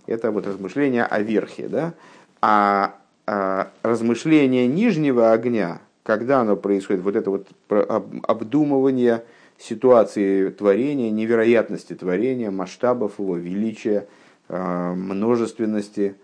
[0.06, 1.68] Это вот размышление о верхе.
[1.68, 1.92] Да?
[2.40, 9.24] А, а размышление нижнего огня, когда оно происходит, вот это вот обдумывание,
[9.58, 14.06] ситуации творения, невероятности творения, масштабов его, величия,
[14.48, 16.16] э, множественности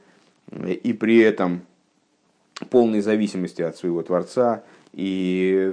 [0.50, 1.62] и при этом
[2.70, 5.72] полной зависимости от своего Творца и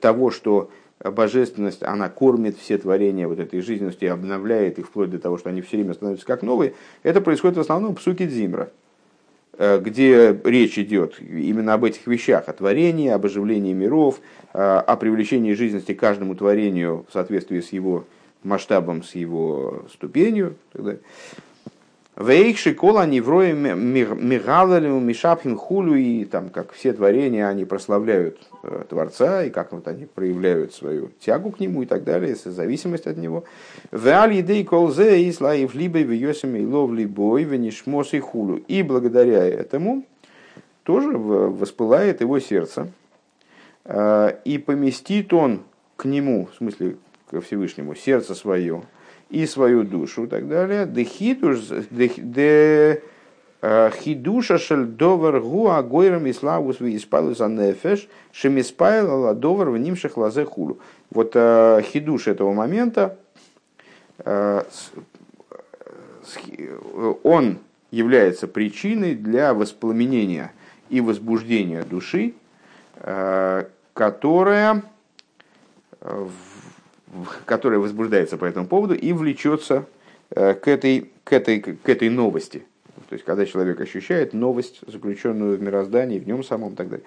[0.00, 5.18] того, что божественность, она кормит все творения вот этой жизненностью и обновляет их вплоть до
[5.18, 8.70] того, что они все время становятся как новые, это происходит в основном в псуке Дзимра.
[9.56, 14.20] Э, где речь идет именно об этих вещах, о творении, об оживлении миров,
[14.52, 18.04] э, о привлечении жизненности каждому творению в соответствии с его
[18.42, 20.56] масштабом, с его ступенью.
[22.16, 29.42] Вейкши кола невроем мигалалем мишапхим хулю и там, как все творения, они прославляют э, Творца
[29.42, 33.42] и как вот они проявляют свою тягу к нему и так далее, зависимость от него.
[33.90, 38.62] Веаль едей колзе и слаив либо вьесами и лов либой венишмос и хулю.
[38.68, 40.04] И благодаря этому
[40.84, 42.92] тоже воспылает его сердце
[43.86, 45.62] э, и поместит он
[45.96, 46.96] к нему, в смысле
[47.28, 48.84] ко Всевышнему, сердце свое,
[49.34, 50.86] и свою душу и так далее.
[50.86, 51.04] Де
[53.90, 60.44] хидуша шель довар гу агойрам иславус ви испалус анефеш шемиспайл ла довар в нимших лазе
[60.44, 60.78] хулу.
[61.10, 63.16] Вот э, хидуш этого момента,
[64.18, 64.62] э,
[67.22, 67.58] он
[67.90, 70.52] является причиной для воспламенения
[70.90, 72.34] и возбуждения души,
[72.98, 74.82] э, которая
[76.00, 76.53] в
[77.44, 79.86] которая возбуждается по этому поводу и влечется
[80.30, 82.64] э, к этой, к этой, к этой новости.
[83.08, 87.04] То есть, когда человек ощущает новость, заключенную в мироздании, в нем самом и так далее.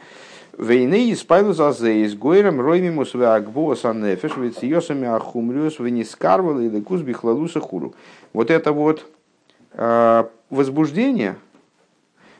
[0.57, 7.93] Войны испайлу зазе из гойром роймимус веагбоас аннефеш вецьосами ахумриус венискарвал и лекус бихлалуса хуру.
[8.33, 9.05] Вот это вот
[9.73, 11.35] э, возбуждение,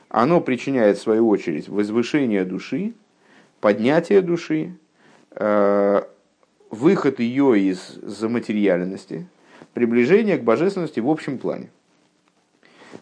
[0.09, 2.93] оно причиняет в свою очередь возвышение души,
[3.59, 4.73] поднятие души,
[5.31, 6.03] э,
[6.69, 9.27] выход ее из заматериальности,
[9.73, 11.69] приближение к божественности в общем плане.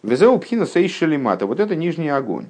[0.02, 1.46] Везеу пхина сейшелимата.
[1.46, 2.46] Вот это нижний огонь,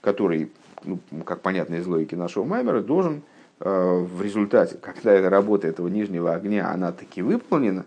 [0.00, 0.50] который,
[0.84, 3.22] ну, как понятно из логики нашего маймера, должен
[3.60, 7.84] э, в результате, когда эта работа этого нижнего огня, она таки выполнена,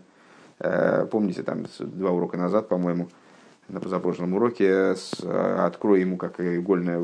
[0.60, 3.10] э, помните, там два урока назад, по-моему,
[3.70, 7.02] на позапрошлом уроке, с, э, открой ему как игольное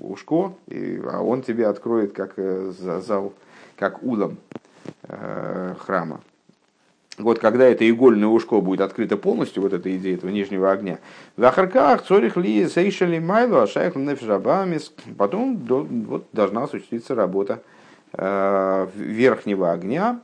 [0.00, 2.72] ушко, и, а он тебе откроет как э,
[3.06, 3.32] зал,
[3.76, 4.38] как улом.
[5.04, 6.20] Э, храма.
[7.18, 10.98] Вот когда это игольное ушко будет открыто полностью, вот эта идея этого нижнего огня,
[11.36, 17.62] в Ахарках цорих ли сейшали майлу, а шайх нефшабамис, потом вот, должна осуществиться работа
[18.12, 20.20] э, верхнего огня,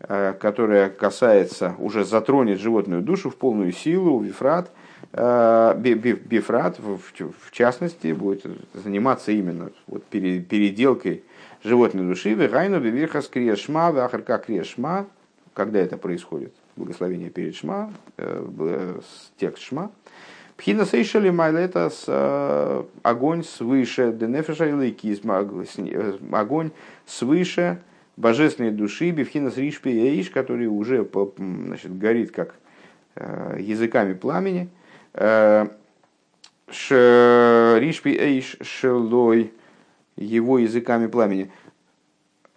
[0.00, 4.70] э, которая касается, уже затронет животную душу в полную силу, вифрат,
[5.12, 8.44] бифрат в частности будет
[8.74, 11.22] заниматься именно вот переделкой
[11.66, 15.06] животной души, вегайну бивирхас крешма, вахарка крешма,
[15.54, 19.00] когда это происходит, благословение перед шма, э,
[19.38, 19.90] текст шма,
[20.56, 25.98] Пхина сейшали это с, э, огонь свыше, денефеша и
[26.32, 26.70] огонь
[27.04, 27.78] свыше
[28.16, 31.06] божественной души, бифхинас ришпи эйш, который уже
[31.36, 32.54] значит, горит как
[33.16, 34.70] э, языками пламени,
[35.12, 35.66] э,
[36.68, 39.52] ришпи эйш шелой,
[40.16, 41.50] его языками пламени,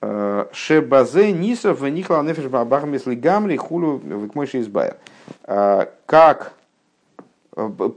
[0.01, 4.97] Шебазе нисов нихла нефеш бабахмисли гамри хулу выкмойши избая.
[5.45, 6.53] Как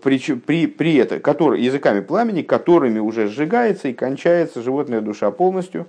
[0.03, 5.87] при, при, при этом, который, языками пламени, которыми уже сжигается и кончается животная душа полностью,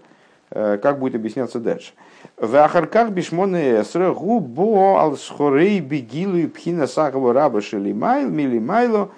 [0.51, 1.93] э, как будет объясняться дальше.
[2.38, 9.09] В Ахарках бишмоне эсре губо ал схорей бегилу и пхина сахова раба шелимайл милимайло.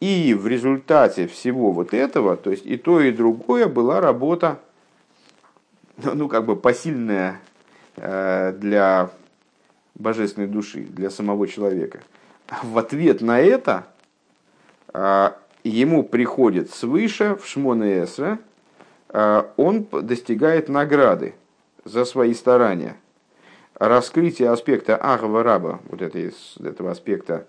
[0.00, 4.58] И в результате всего вот этого, то есть и то, и другое, была работа,
[5.96, 7.40] ну, как бы посильная
[7.96, 9.10] э, для
[9.94, 12.00] божественной души, для самого человека.
[12.62, 13.86] В ответ на это
[14.92, 18.38] а, ему приходит свыше в Шмоне Эсра,
[19.08, 21.34] а, он достигает награды
[21.84, 22.96] за свои старания.
[23.74, 27.46] Раскрытие аспекта Ахва Раба, вот это, из этого аспекта,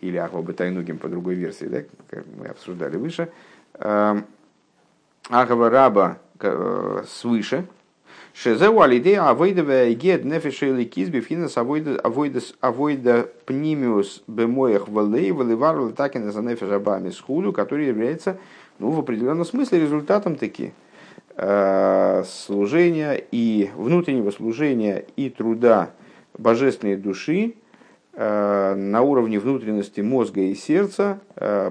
[0.00, 3.30] или Ахва Батайнугим по другой версии, да, как мы обсуждали выше,
[3.74, 4.22] а,
[5.30, 7.66] Ахва Раба э, свыше,
[8.38, 16.42] Шезеу алидея авойда гед нефеша или кизби финес авойда пнимиус бемоях валей валивар латакина за
[16.42, 18.36] нефеша бами схулю, который является
[18.78, 20.74] ну, в определенном смысле результатом таки
[21.34, 25.92] э, служения и внутреннего служения и труда
[26.36, 27.54] божественной души,
[28.16, 31.70] на уровне внутренности мозга и сердца, э,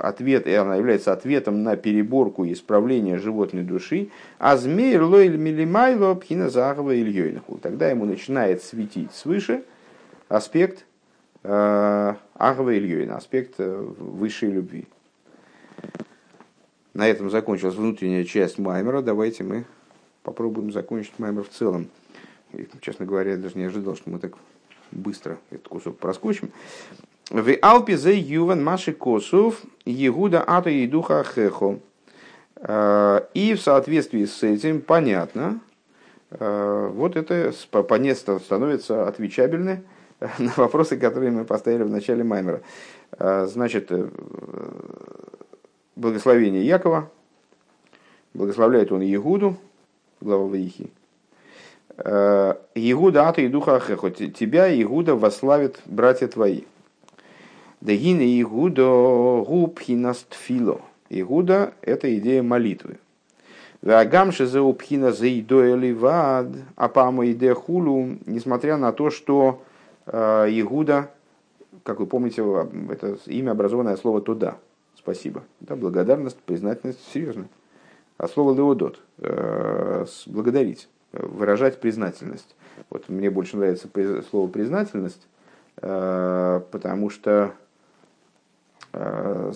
[0.00, 6.14] ответ, и она является ответом на переборку и исправление животной души, а змей лойль милимайло
[6.14, 7.58] пхина захова ильёйнаху.
[7.58, 9.64] Тогда ему начинает светить свыше
[10.28, 10.84] аспект
[11.42, 14.86] э, Ахва Ильёйна, аспект высшей любви.
[16.92, 19.02] На этом закончилась внутренняя часть Маймера.
[19.02, 19.64] Давайте мы
[20.22, 21.88] попробуем закончить Маймер в целом.
[22.52, 24.34] И, честно говоря, я даже не ожидал, что мы так
[24.94, 26.50] быстро этот кусок проскочим.
[27.30, 31.78] В Алпе за Юван Маши Косов Егуда Ато и Духа Хехо.
[32.56, 35.60] А, и в соответствии с этим понятно,
[36.30, 39.82] а, вот это понятно становится отвечабельны
[40.38, 42.62] на вопросы, которые мы поставили в начале Маймера.
[43.16, 44.08] Значит, э,
[45.94, 47.10] благословение Якова,
[48.32, 49.56] благословляет он Егуду,
[50.20, 51.03] глава Ваихи, Э,
[51.96, 54.10] Игуда ата и духа ахехо.
[54.10, 56.62] Тебя, Игуда, вославит братья твои.
[57.80, 60.80] Дагина Игуда губхинастфило.
[61.10, 62.98] Игуда– это идея молитвы.
[63.82, 69.62] Вагамши за упхина за ливад, а пама идея хулу, несмотря на то, что
[70.06, 71.10] э, Игуда,
[71.82, 72.42] как вы помните,
[72.88, 74.56] это имя образованное слово туда.
[74.96, 75.44] Спасибо.
[75.60, 77.46] Да, благодарность, признательность, серьезно.
[78.16, 82.54] А слово леодот, э, благодарить выражать признательность.
[82.90, 83.88] Вот мне больше нравится
[84.30, 85.26] слово признательность,
[85.80, 87.52] э, потому что
[88.92, 89.52] э,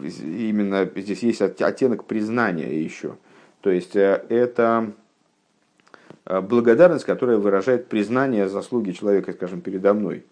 [0.00, 3.16] именно здесь есть оттенок признания еще.
[3.60, 4.92] То есть э, это
[6.26, 10.24] благодарность, которая выражает признание заслуги человека, скажем, передо мной.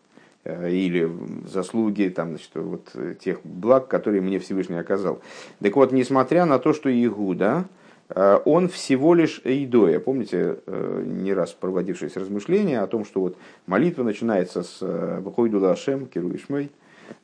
[0.44, 1.08] Или
[1.46, 2.88] заслуги там, значит, вот,
[3.20, 5.20] тех благ, которые мне Всевышний оказал.
[5.60, 7.81] Так вот, несмотря на то, что Игуда, Э,
[8.14, 9.98] он всего лишь эйдоя.
[9.98, 13.36] Помните, э, не раз проводившееся размышление о том, что вот
[13.66, 16.70] молитва начинается с Гойду э, Лашем, Киру Ишмей,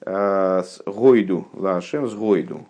[0.00, 2.66] с Гойду Лашем, с Гойду.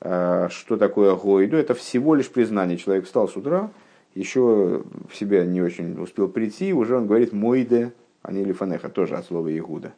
[0.00, 1.56] Что такое Гойду?
[1.56, 2.76] Это всего лишь признание.
[2.76, 3.70] Человек встал с утра,
[4.14, 7.92] еще в себя не очень успел прийти, уже он говорит Мойде,
[8.22, 9.92] а не Лифанеха, тоже от слова Игуда.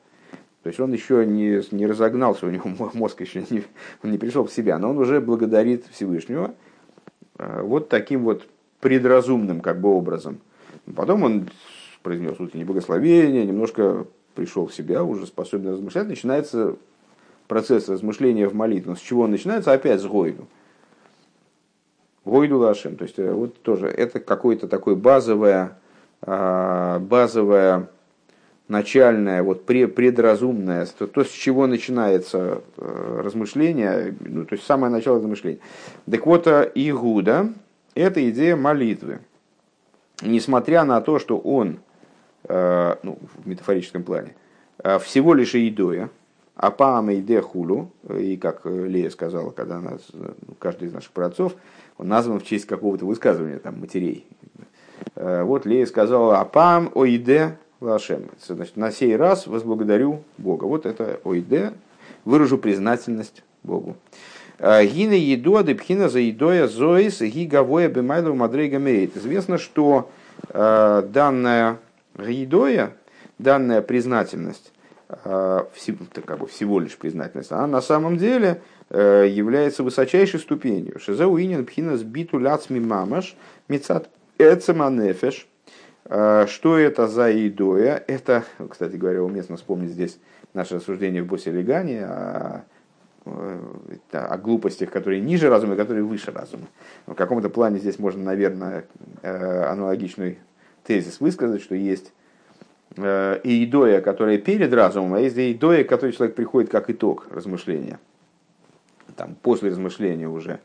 [0.63, 3.65] То есть он еще не, не разогнался, у него мозг еще не,
[4.03, 6.68] он не пришел в себя, но он уже благодарит Всевышнего– Э,
[7.39, 8.47] вот таким вот
[8.81, 10.41] предразумным как бы образом.
[10.95, 11.49] Потом он
[12.03, 16.07] произнес утреннее благословение, немножко пришел в себя, уже способен размышлять.
[16.07, 16.77] Начинается
[17.49, 18.95] процесс размышления в молитве.
[18.95, 19.73] С чего он начинается?
[19.73, 20.47] Опять с Гойду.
[22.25, 22.97] Гойду Лашем.
[22.97, 25.79] То есть э, вот тоже это какое-то такое базовое,
[26.23, 27.89] а, базовое
[28.69, 35.17] начальное, вот предразумное, то, то, с чего начинается э, размышление, ну, то есть самое начало
[35.19, 35.61] размышления.
[36.11, 37.51] Так вот, э, Игуда–
[37.95, 39.21] это идея молитвы.
[40.21, 41.79] Несмотря на то, что он,
[42.45, 44.35] э, ну, в метафорическом плане,
[45.01, 46.09] всего лишь идоя,
[46.55, 51.55] а паама иде хулу, и как Лея сказала, когда нас, ну, каждый из наших праотцов,
[51.97, 54.27] он назван в честь какого-то высказывания, там, матерей.
[55.17, 58.31] Вот Лея сказала, апам оиде Лашем.
[58.45, 60.65] Значит, на сей раз возблагодарю Бога.
[60.65, 61.73] Вот это ойде,
[62.25, 63.97] выражу признательность Богу.
[64.59, 69.17] А, гина еду адепхина за едоя зоис гигавоя бемайлу мадрейга мейт.
[69.17, 70.11] Известно, что
[70.53, 71.79] данная
[72.17, 72.93] гидоя,
[73.39, 74.73] данная признательность,
[75.07, 80.99] как бы всего лишь признательность, она на самом деле является высочайшей ступенью.
[80.99, 83.37] Шизеуинин пхинас биту ляцми мамаш
[83.69, 84.09] мецат
[84.39, 85.47] эцеманефеш.
[86.09, 88.03] Что это за идоя?
[88.07, 90.19] Это, кстати говоря, уместно вспомнить здесь
[90.55, 92.65] наше рассуждение в Босе Легане о,
[94.13, 96.67] о глупостях, которые ниже разума и которые выше разума.
[97.07, 98.87] В каком-то плане здесь можно, наверное,
[99.23, 100.39] аналогичный
[100.83, 102.15] тезис высказать, что есть
[102.97, 108.01] э, идоя, которая перед разумом, а есть идоя, который человек приходит как итог размышления.
[109.15, 110.61] Там, после размышления уже.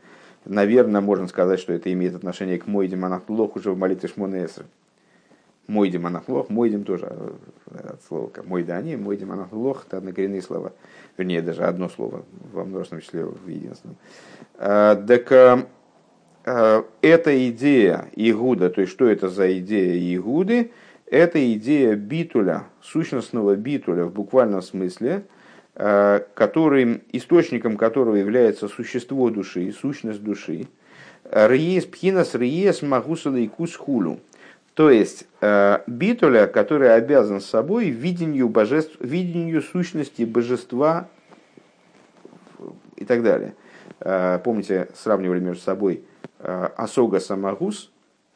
[0.46, 4.66] Наверное, можно сказать, что это имеет отношение к Мойдим Анахлох уже в молитве Шмонесра.
[5.68, 10.74] Мойдим Анахлох, Мойдим тоже э, от слова как Мойдани, Мойдим Анахлох, это однокоренные слова.
[11.18, 13.97] Вернее, даже одно слово во множественном числе в единственном.
[14.57, 15.68] Э, так
[16.45, 20.72] Э, эта идея Игуда, то есть что это за идея Игуды,
[21.09, 25.26] это идея битуля, сущностного битуля в буквальном смысле,
[25.76, 30.68] э, который, источником которого является существо души, сущность души.
[31.32, 34.20] Риес пхинас риес магусала и кусхулу.
[34.74, 41.07] То есть э, битуля, который обязан собой видению, божеств, видению сущности божества
[42.95, 43.55] и так далее.
[44.43, 46.03] Помните, сравнивали между собой
[46.45, 47.89] Э, осога самагус,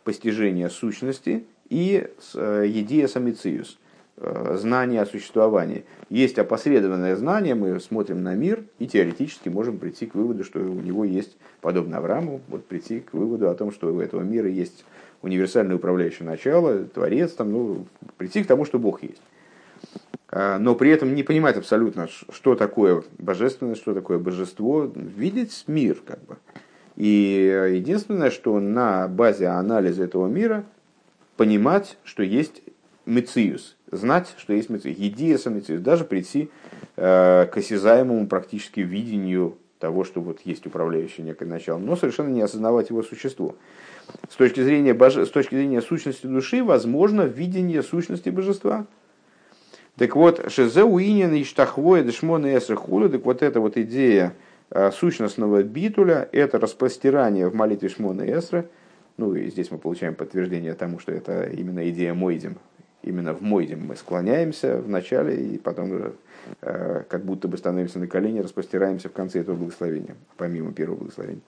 [0.05, 3.86] постижение сущности, и э, едия самициус, э,
[4.17, 5.85] знание о существовании.
[6.09, 10.81] Есть опосредованное знание, мы смотрим на мир и теоретически можем прийти к выводу, что у
[10.81, 14.85] него есть, подобно Аврааму, вот прийти к выводу о том, что у этого мира есть
[15.21, 17.85] универсальное управляющее начало, творец, там, ну,
[18.17, 19.21] прийти к тому, что Бог есть.
[20.31, 26.19] Но при этом не понимать абсолютно, что такое божественность, что такое божество, видеть мир как
[26.25, 26.37] бы.
[26.95, 30.65] И единственное, что на базе анализа этого мира
[31.37, 32.63] понимать, что есть
[33.05, 36.49] мециус, знать, что есть мециус, едиеса мециус, даже прийти
[36.95, 42.41] э, к осязаемому практически видению того, что вот есть управляющее некое начало, но совершенно не
[42.41, 43.55] осознавать его существо.
[44.29, 45.25] С точки зрения, боже...
[45.25, 48.87] с точки зрения сущности души, возможно видение сущности божества.
[49.97, 54.33] Так вот, шезе уинен и штахвоя дешмона эсрахула, так вот эта вот идея,
[54.69, 58.65] Э, сущностного битуля– это распростирание в молитве Шмона Эсра.
[59.15, 62.57] Ну и здесь мы получаем подтверждение тому, что это именно идея Мойдим.
[63.07, 66.11] Именно в Мойдим мы склоняемся в начале и потом
[66.61, 71.41] э, как будто бы становимся на колени, распростираемся в конце этого благословения, помимо первого благословения.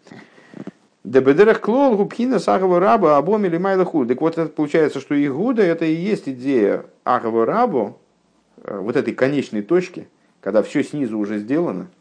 [1.03, 5.83] Дебедерах клол губхина сахава раба абом или майла Так вот, это получается, что Игуда это
[5.83, 7.97] и есть идея ахава рабу,
[8.63, 10.07] э, вот этой конечной точки,
[10.39, 11.87] когда все снизу уже сделано–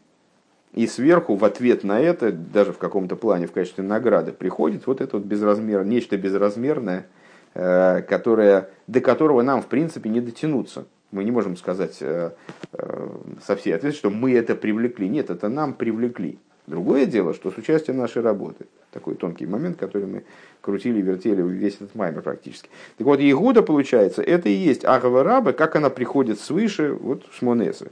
[0.73, 5.01] и сверху в ответ на это, даже в каком-то плане в качестве награды, приходит вот
[5.01, 7.07] это вот безразмер, нечто безразмерное,
[7.53, 10.85] которое, до которого нам в принципе не дотянуться.
[11.11, 12.31] Мы не можем сказать э,
[12.73, 13.09] э,
[13.43, 15.09] со всей ответственностью, что мы это привлекли.
[15.09, 16.37] Нет, это нам привлекли.
[16.67, 18.67] Другое дело, что с участием нашей работы.
[18.91, 20.23] Такой тонкий момент, который мы
[20.61, 22.69] крутили, вертели весь этот маймер практически.
[22.97, 27.91] Так вот, Егуда, получается, это и есть Агава Раба, как она приходит свыше, вот Шмонесы.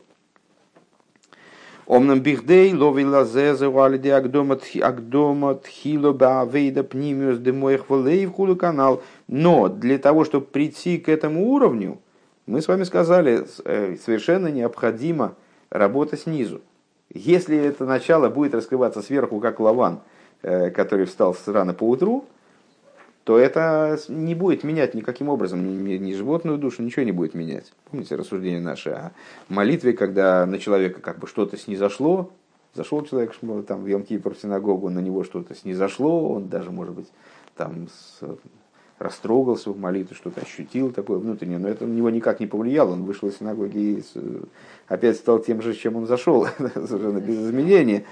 [1.88, 4.62] Омнам бихдей лови лазезе валиди агдомат
[5.66, 9.02] хило баавейда пнимиус демоих волей в канал.
[9.28, 12.00] Но для того, чтобы прийти к этому уровню,
[12.46, 15.36] мы с вами сказали, э, совершенно необходимо
[15.70, 16.60] работа снизу.
[17.14, 20.02] Если это начало будет раскрываться сверху, как лаван,
[20.42, 22.26] э, который встал рано по утру,
[23.28, 27.74] то это не будет менять никаким образом ни, ни животную душу, ничего не будет менять.
[27.92, 29.12] Помните рассуждение наше о
[29.50, 32.32] молитве, когда на человека как бы что-то снизошло,
[32.74, 33.36] зашел человек
[33.68, 37.08] там, в Йом-Кипр синагогу, на него что-то снизошло, он даже, может быть,
[37.58, 38.22] там с,
[38.98, 43.04] растрогался в молитве, что-то ощутил такое внутреннее, но это на него никак не повлияло, он
[43.04, 44.04] вышел из синагоги и
[44.88, 48.06] опять стал тем же, чем он зашел, совершенно без изменения.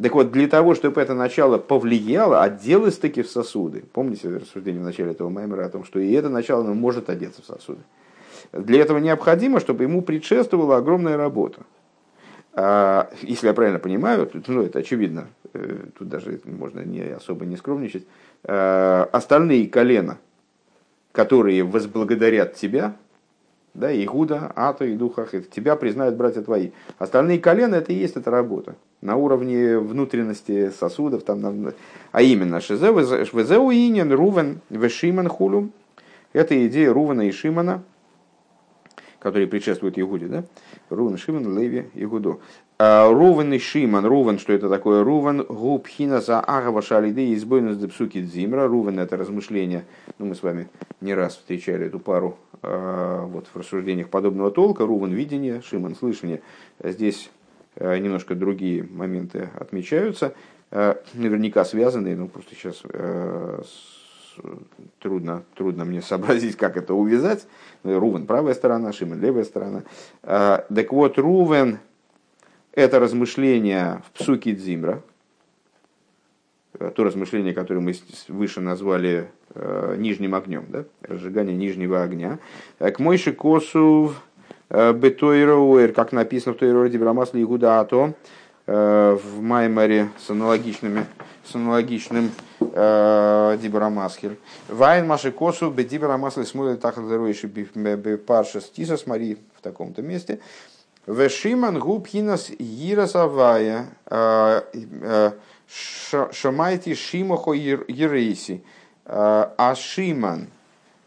[0.00, 3.84] Так вот, для того, чтобы это начало повлияло, оделось таки в сосуды.
[3.92, 7.44] Помните рассуждение в начале этого маймера о том, что и это начало может одеться в
[7.44, 7.80] сосуды.
[8.52, 11.60] Для этого необходимо, чтобы ему предшествовала огромная работа.
[12.54, 17.56] А, если я правильно понимаю, ну это очевидно, э, тут даже можно не, особо не
[17.56, 18.06] скромничать,
[18.44, 20.18] а, остальные колена,
[21.12, 22.96] которые возблагодарят тебя,
[23.74, 26.70] да, Игуда, Ата и Духах, тебя признают братья твои.
[26.98, 31.72] Остальные колена это и есть эта работа на уровне внутренности сосудов, там,
[32.12, 35.70] а именно Швезеу Инин, Рувен, Вешиман Хулу.
[36.32, 37.82] Это идея Рувена и Шимана.
[39.18, 40.44] которые предшествуют Игуде, да?
[40.90, 42.40] Рувен, Шимон, Леви, Игуду.
[42.78, 44.04] А, Рувен и Шимон.
[44.04, 45.04] Рувен, что это такое?
[45.04, 48.66] Рувен, губ, хина, за агава, шалиды, избойнус, депсуки, дзимра.
[48.66, 49.84] Рувен– это размышление.
[50.18, 50.68] Ну, мы с вами
[51.00, 54.86] не раз встречали эту пару а, вот, в рассуждениях подобного толка.
[54.86, 56.42] Рувен– видение, Шимон– слышание.
[56.82, 57.30] Здесь
[57.78, 60.34] немножко другие моменты отмечаются,
[60.70, 62.82] наверняка связанные, но просто сейчас
[64.98, 67.46] трудно, трудно мне сообразить, как это увязать.
[67.82, 69.82] Рувен правая сторона, Шимон левая сторона.
[70.22, 71.78] Так вот, Рувен–
[72.72, 75.02] это размышление в псуке Дзимра,
[76.94, 77.94] то размышление, которое мы
[78.28, 80.84] выше назвали э, нижним огнем, да?
[81.02, 82.38] разжигание нижнего огня.
[82.78, 84.31] К Мойши Косу э,
[84.72, 88.14] Бетойроуэр, как написано в Тойроре Дибрамасле Игуда Ато,
[88.66, 91.06] э, в Маймаре с аналогичными
[91.44, 94.38] с аналогичным э, Дибрамасхель.
[94.68, 97.48] Вайн Маши Косу, бе Дибрамасль смули тахадеруиши
[98.26, 100.40] парша стиса, смотри в таком-то месте.
[101.06, 105.32] Вешиман губ хинас Йирасавая, э, э,
[106.32, 108.62] шамайти шимохо ерейси.
[109.04, 110.46] А Шиман,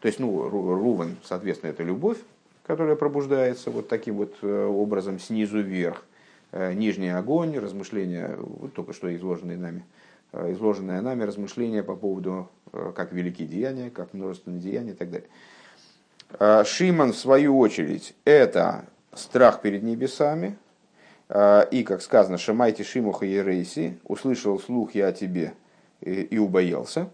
[0.01, 2.17] то есть, ну, Рувен, соответственно, это любовь,
[2.65, 6.05] которая пробуждается вот таким вот образом снизу вверх.
[6.51, 9.83] Нижний огонь, размышления, вот только что изложенные нами,
[10.35, 15.09] Э, изложенное нами размышления по поводу, э, как великие деяния, как множественные деяния и так
[15.09, 15.29] далее.
[16.37, 20.57] Э, Шиман, в свою очередь, это страх перед небесами,
[21.27, 25.55] и, как сказано, «Шамайте Шимуха Ерейси», услышал слух я о тебе
[26.01, 27.09] и, и убоялся.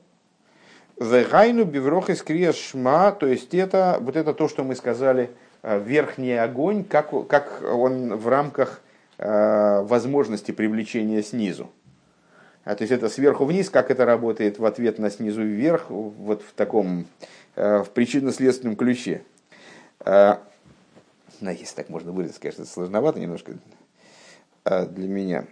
[1.03, 2.23] Вегайну биврох из
[2.55, 5.31] шма, то есть это вот это то, что мы сказали,
[5.63, 8.81] верхний огонь, как, как он в рамках
[9.17, 11.69] возможности привлечения снизу.
[12.63, 16.43] А, то есть это сверху вниз, как это работает в ответ на снизу вверх, вот
[16.43, 17.07] в таком
[17.55, 19.23] э, в причинно-следственном ключе.
[20.05, 20.35] Э,
[21.39, 23.53] если так можно выразить, конечно, сложновато немножко
[24.65, 25.45] э, для меня.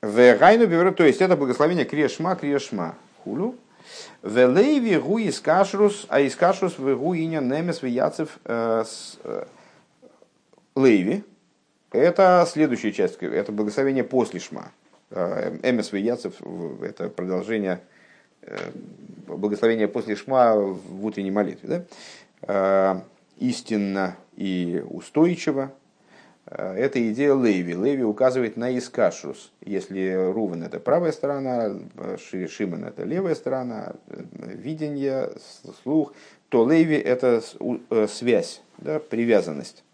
[0.00, 2.94] В Гайну то есть это благословение Крешма, Крешма,
[3.24, 3.56] Хулю.
[4.22, 8.38] В Лейви гу из кашрус, а из кашрус в гу иня немес в яцев
[10.74, 11.24] Лейви.
[11.90, 14.72] Это следующая часть, это благословение после Шма.
[15.14, 16.34] Э, Эмес Яцев–
[16.82, 17.82] это продолжение
[18.40, 18.56] э,
[19.26, 21.68] благословения после Шма в утренней молитве.
[21.68, 21.84] Да?
[22.42, 23.00] Э,
[23.38, 25.72] истинно и устойчиво.
[26.46, 27.74] Это идея Леви.
[27.74, 29.52] Леви указывает на Искашрус.
[29.64, 31.78] Если Рувен– это правая сторона,
[32.18, 35.30] Шимон– это левая сторона, видение,
[35.82, 36.12] слух,
[36.48, 37.42] то Леви– это
[38.08, 39.84] связь, да, привязанность.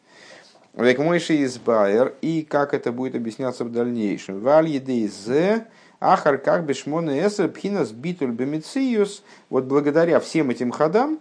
[0.74, 4.40] Век мойши из Байер, и как это будет объясняться в дальнейшем.
[4.40, 5.66] Валь едейзе,
[6.00, 9.22] ахар как бешмоне эсер пхинас битуль бемициюс.
[9.50, 11.20] Вот благодаря всем этим ходам,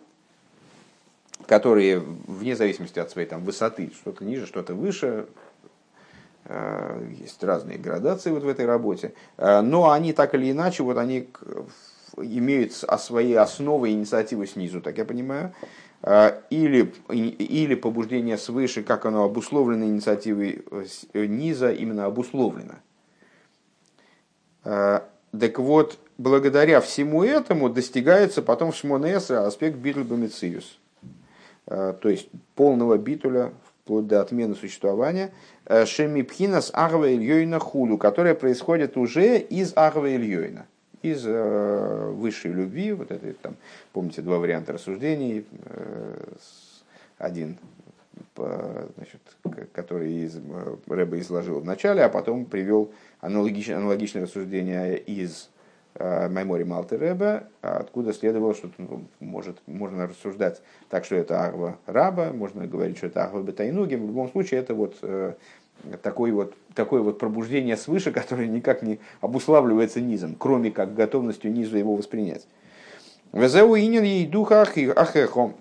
[1.45, 5.27] которые вне зависимости от своей там, высоты, что-то ниже, что-то выше,
[6.45, 10.97] э, есть разные градации вот в этой работе, э, но они так или иначе, вот
[10.97, 11.29] они
[12.17, 15.53] имеют свои основы инициативы снизу, так я понимаю,
[16.01, 20.63] а, или, или побуждение свыше, как оно обусловлено инициативой
[21.13, 22.75] э, низа, именно обусловлено.
[24.63, 30.86] Так вот, благодаря всему этому достигается потом в Шмонесре аспект битуль бомициус, а,
[31.67, 33.51] то есть полного битуля,
[33.87, 35.31] вплоть до отмены существования,
[35.65, 40.65] э, шемипхинас арва ильёйна хулю, которая происходит уже из арва ильёйна
[41.01, 43.55] из э, высшей любви, вот это там,
[43.93, 46.15] помните, два варианта рассуждений, э,
[47.17, 47.57] один,
[48.35, 49.21] значит,
[49.73, 52.91] который из, э, Рэба изложил в начале, а потом привел
[53.21, 55.49] аналогичное, аналогичное рассуждение из
[55.99, 62.31] Маймори Малты Рэба, откуда следовало, что ну, может, можно рассуждать так, что это Арва Раба,
[62.33, 63.95] можно говорить, что это Арва Бетайнуги.
[63.95, 64.95] В любом случае, это вот
[66.01, 71.77] такой вот, такое вот пробуждение свыше, которое никак не обуславливается низом, кроме как готовностью низу
[71.77, 72.47] его воспринять.
[73.33, 75.53] Везеу инин ей духа ахехом.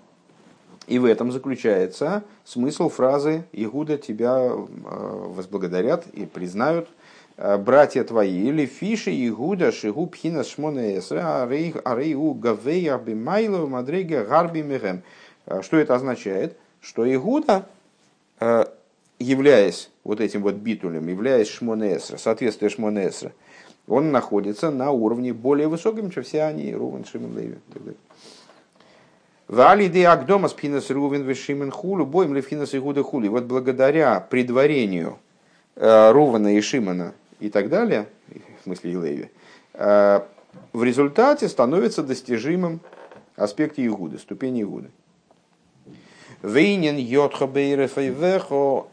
[0.87, 7.06] И в этом заключается смысл фразы «Игуда тебя э, возблагодарят и признают э,
[7.37, 8.47] братья твои».
[8.47, 15.03] Или фиши Игуда шигу пхина шмоне арейу гавея бимайло мадрега гарби мехем.
[15.45, 16.57] Э, что это означает?
[16.81, 17.67] Что Игуда
[19.19, 23.31] являясь вот этим вот битулем, являясь шмонесра, соответствуя шмонесра,
[23.87, 27.55] он находится на уровне более высоком, чем все они, Рувен, Шимон, Леви
[29.47, 33.29] Вали де Агдома спинас Рувен Вешимен Хулю, боем Левхинас и Гуда Хули.
[33.29, 35.19] Вот благодаря предварению
[35.77, 38.07] э, Рувана и Шимона и так далее,
[38.59, 39.29] в смысле Илеви,
[39.73, 40.21] э,
[40.73, 42.79] в результате становится достижимым
[43.35, 44.89] аспект Игуды, ступени Игуды.
[46.41, 47.47] Вейнин йотхо.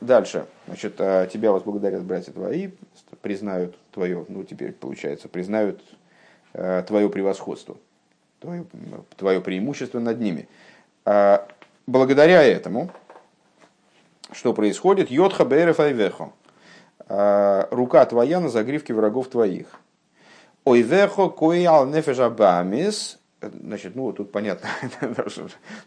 [0.01, 0.47] Дальше.
[0.67, 2.71] Значит, а, тебя возблагодарят братья твои,
[3.21, 5.83] признают твое, ну теперь получается, признают
[6.55, 7.77] э, твое превосходство,
[8.41, 8.65] твое,
[9.17, 10.49] твое преимущество над ними.
[11.87, 12.91] Благодаря этому,
[14.33, 16.33] что происходит, йотха бейрефайвехо.
[17.09, 19.67] Рука твоя на загривке врагов твоих.
[20.65, 23.19] Ойвехо коиал нефежабамис
[23.63, 24.69] Значит, ну, тут понятно,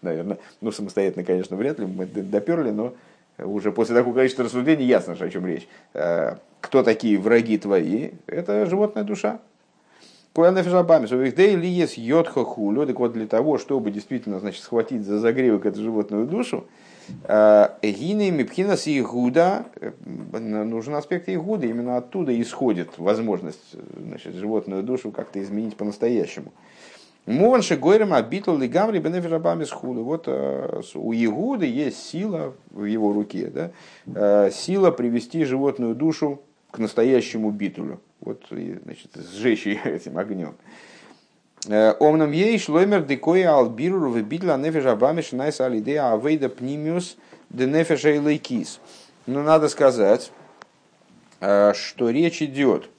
[0.01, 2.93] наверное, ну, самостоятельно, конечно, вряд ли мы доперли, но
[3.38, 5.68] уже после такого количества рассуждений ясно, о чем речь.
[5.93, 8.11] Э, кто такие враги твои?
[8.26, 9.39] Это животная душа.
[12.86, 16.65] так вот для того, чтобы действительно значит, схватить за загревок эту животную душу,
[17.81, 19.91] Гины Мипхинас Игуда, э,
[20.39, 26.51] нужен аспект Игуда, именно оттуда исходит возможность значит, животную душу как-то изменить по-настоящему.
[27.25, 30.03] Мованши Гойрем обитл и гамри бенефишабами схуду.
[30.03, 33.71] Вот э, у Игуды есть сила в его руке, да?
[34.05, 36.41] Э, сила привести животную душу
[36.71, 37.99] к настоящему битулю.
[38.21, 40.55] Вот, значит, сжечь ее этим огнем.
[41.65, 47.17] Э, Омнам ей шлоймер декой албиру в битла нефишабами шинайс алидея авейда пнимиус
[47.49, 48.79] де нефиша и лейкис.
[49.25, 50.31] Но надо сказать,
[51.39, 52.89] что речь идет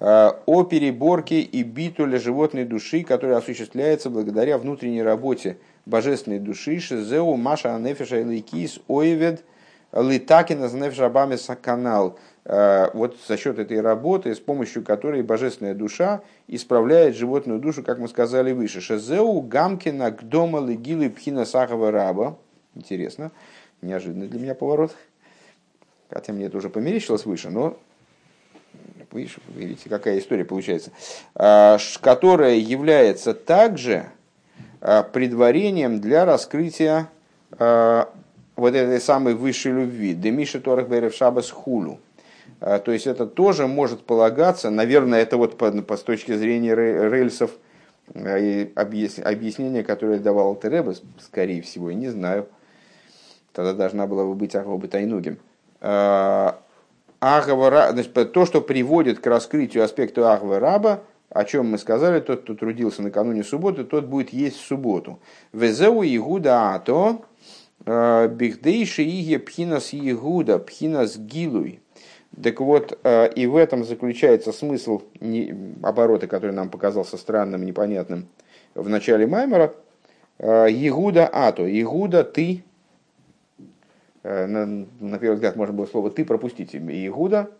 [0.00, 7.34] Э, о переборке и битуле животной души, которая осуществляется благодаря внутренней работе божественной души, шизеу
[7.36, 9.44] маша анефиша лейкис оевед
[9.92, 12.16] литакина знефшабами канал.
[12.44, 17.98] Э, вот за счет этой работы, с помощью которой божественная душа исправляет животную душу, как
[17.98, 18.80] мы сказали выше.
[18.80, 22.36] Шезеу гамкина гдома легилы пхина сахава раба.
[22.74, 23.32] Интересно,
[23.82, 24.94] неожиданный для меня поворот.
[26.10, 27.76] Хотя мне это уже померещилось выше, но
[29.10, 30.90] Видите, видите, какая история получается.
[31.34, 34.06] А, которая является также
[34.80, 37.08] а, предварением для раскрытия
[37.50, 40.12] вот этой самой высшей любви.
[40.12, 41.98] Демиша Торах Берев Шабас Хулу.
[42.60, 47.52] То есть это тоже может полагаться, наверное, это вот по, с точки зрения рельсов
[48.14, 52.48] объяснение, которое давал Теребе, скорее всего, не знаю.
[53.52, 55.38] Тогда должна была бы быть Ахоба Тайнугим.
[57.20, 62.54] Значит, то, что приводит к раскрытию аспекта Ахва Раба, о чем мы сказали, тот, кто
[62.54, 65.20] трудился накануне субботы, тот будет есть в субботу.
[65.52, 67.20] Везеу Игуда Ато,
[67.84, 71.80] э, Бихдейши Иге Пхинас Игуда, Пхинас Гилуй.
[72.42, 75.02] Так вот, э, и в этом заключается смысл
[75.82, 78.28] оборота, который нам показался странным, непонятным
[78.74, 79.74] в начале Маймера.
[80.38, 82.62] Игуда э, Ато, Игуда ты,
[84.28, 84.66] Э, на,
[85.00, 86.74] на первый взгляд можно было слово «ты» пропустить.
[86.74, 87.50] Иуда,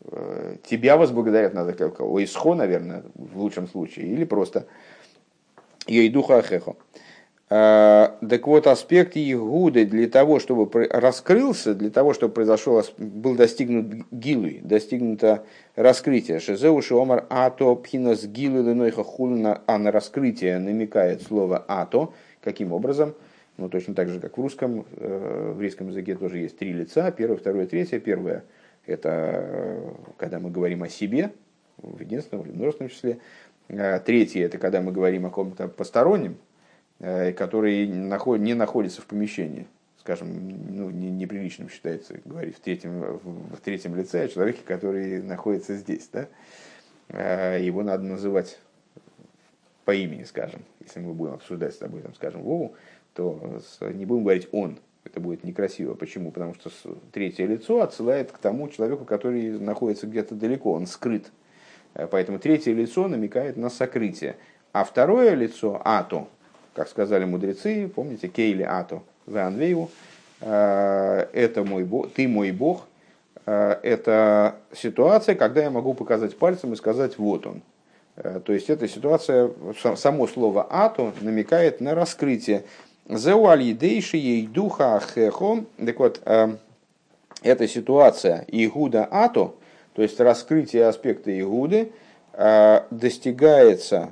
[0.00, 4.66] э, тебя возблагодарят, надо как исхо, наверное, в лучшем случае, или просто
[5.86, 6.74] Ейдуха Ахехо.
[7.54, 14.06] Э, так вот, аспект Игуды для того, чтобы раскрылся, для того, чтобы произошел, был достигнут
[14.10, 15.44] гилуй, достигнуто
[15.76, 16.40] раскрытие.
[16.40, 22.14] Шезеу Шиомар Ато Пхинас Гилуй Ленойха Хулна, а на раскрытие намекает слово Ато.
[22.40, 23.14] Каким образом?
[23.58, 27.10] Ну, точно так же, как в русском, э, в еврейском языке тоже есть три лица.
[27.10, 28.00] Первое, второе, третье.
[28.00, 28.44] Первое–
[28.86, 31.32] это э, когда мы говорим о себе,
[31.76, 33.18] в единственном или множественном числе.
[33.68, 36.36] Третье– это когда мы говорим о ком-то постороннем,
[37.02, 39.66] который не находится в помещении.
[39.98, 40.28] Скажем,
[40.70, 46.08] ну, неприличным считается говорить в третьем, в третьем лице о человеке, который находится здесь.
[46.12, 47.56] Да?
[47.56, 48.58] Его надо называть
[49.84, 52.74] по имени, скажем, если мы будем обсуждать с тобой, там, скажем, Вову,
[53.14, 53.60] то
[53.92, 54.78] не будем говорить «он».
[55.04, 55.94] Это будет некрасиво.
[55.94, 56.30] Почему?
[56.30, 56.70] Потому что
[57.10, 61.32] третье лицо отсылает к тому человеку, который находится где-то далеко, он скрыт.
[61.94, 64.36] Э, поэтому третье лицо намекает на сокрытие.
[64.72, 66.28] А второе лицо, ато,
[66.74, 69.90] как сказали мудрецы, помните, кейли ато, веанвейу,
[70.40, 72.86] э, это мой бог, ты мой бог,
[73.46, 77.62] э, это ситуация, когда я могу показать пальцем и сказать вот он.
[78.14, 79.50] То есть эта ситуация,
[79.96, 82.64] само слово ато намекает на раскрытие.
[83.08, 85.64] Зеуалидейши ей духа ахехо.
[85.84, 86.56] Так вот, э,
[87.42, 89.54] эта ситуация Игуда Ато,
[89.94, 91.92] то есть раскрытие аспекта Игуды,
[92.34, 94.10] э, достигается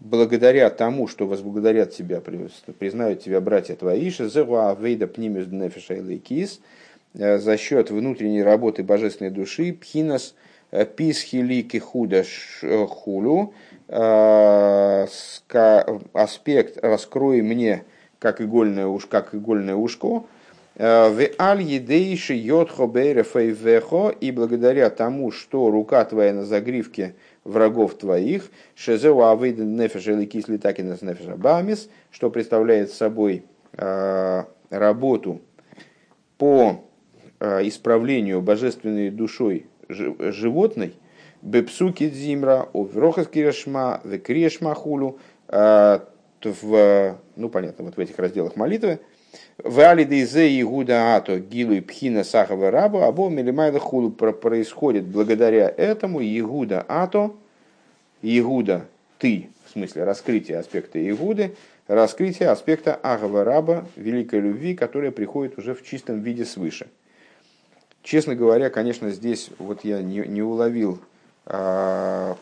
[0.00, 6.60] благодаря тому, что возблагодарят тебя, признают тебя братья твои, вейда пнимис днефиша кис,
[7.14, 10.34] э, за счет внутренней работы божественной души, пхинас
[10.96, 12.24] писхили кихуда
[12.88, 13.52] хулю,
[16.12, 17.84] аспект «раскрой мне
[18.20, 20.24] как игольное, уж, как игольное ушко,
[20.76, 22.86] э, в аль едейши йодхо
[23.50, 27.14] вехо, и благодаря тому, что рука твоя на загривке
[27.50, 35.40] врагов твоих, шезеу авейден нефеш кисли такинес нефеш абамис, что представляет собой работу
[36.38, 36.84] по
[37.40, 40.94] исправлению божественной душой животной,
[41.42, 49.00] бепсуки дзимра, оврохас кирешма, векрешма хулу, в, ну понятно, вот в этих разделах молитвы,
[49.62, 56.20] в алидейзе Игуда Ато Гилу и Пхина Сахава Раба Або Мелимайда Хулу происходит благодаря этому
[56.22, 57.34] Игуда Ато,
[58.22, 58.86] Игуда
[59.18, 61.54] ты, в смысле раскрытие аспекта Игуды,
[61.86, 66.88] раскрытие аспекта Агава Раба, великой любви, которая приходит уже в чистом виде свыше.
[68.02, 71.00] Честно говоря, конечно, здесь вот я не, не уловил
[71.44, 72.36] а,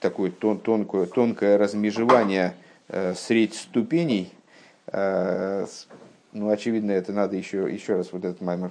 [0.00, 2.54] такое тон, тонкое, тонкое размежевание
[2.88, 4.32] а, средь ступеней
[4.86, 5.66] а,
[6.36, 8.70] ну, очевидно, это надо еще, еще раз вот этот маймер,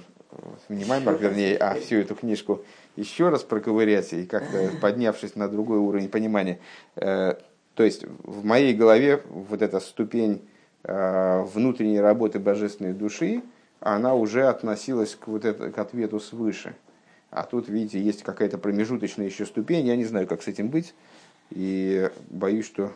[0.68, 2.64] не маймер, вернее, а всю эту книжку
[2.94, 6.60] еще раз проковырять и как-то поднявшись на другой уровень понимания.
[6.94, 7.34] Э,
[7.74, 10.42] то есть в моей голове вот эта ступень
[10.84, 13.42] э, внутренней работы божественной души,
[13.80, 16.74] она уже относилась к, вот это, к ответу свыше.
[17.30, 20.94] А тут, видите, есть какая-то промежуточная еще ступень, я не знаю, как с этим быть,
[21.50, 22.92] и боюсь, что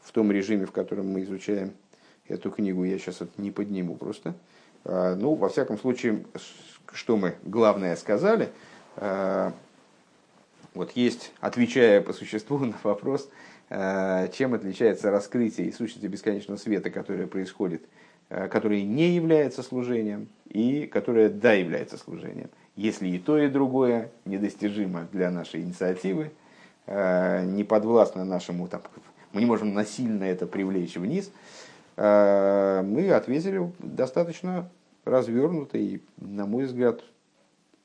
[0.00, 1.72] в том режиме, в котором мы изучаем
[2.28, 4.34] Эту книгу я сейчас не подниму просто.
[4.84, 6.24] А, ну, во всяком случае,
[6.92, 8.50] что мы главное сказали,
[8.96, 9.52] а,
[10.74, 13.28] вот есть, отвечая по существу на вопрос,
[13.70, 17.82] а, чем отличается раскрытие и сущности бесконечного света, которое происходит,
[18.28, 22.50] которое не является служением и которое да является служением.
[22.74, 26.32] Если и то, и другое недостижимо для нашей инициативы,
[26.88, 28.82] не подвластно нашему, там,
[29.32, 31.30] мы не можем насильно это привлечь вниз–
[31.96, 34.68] мы ответили достаточно
[35.06, 37.02] развернуто и, на мой взгляд,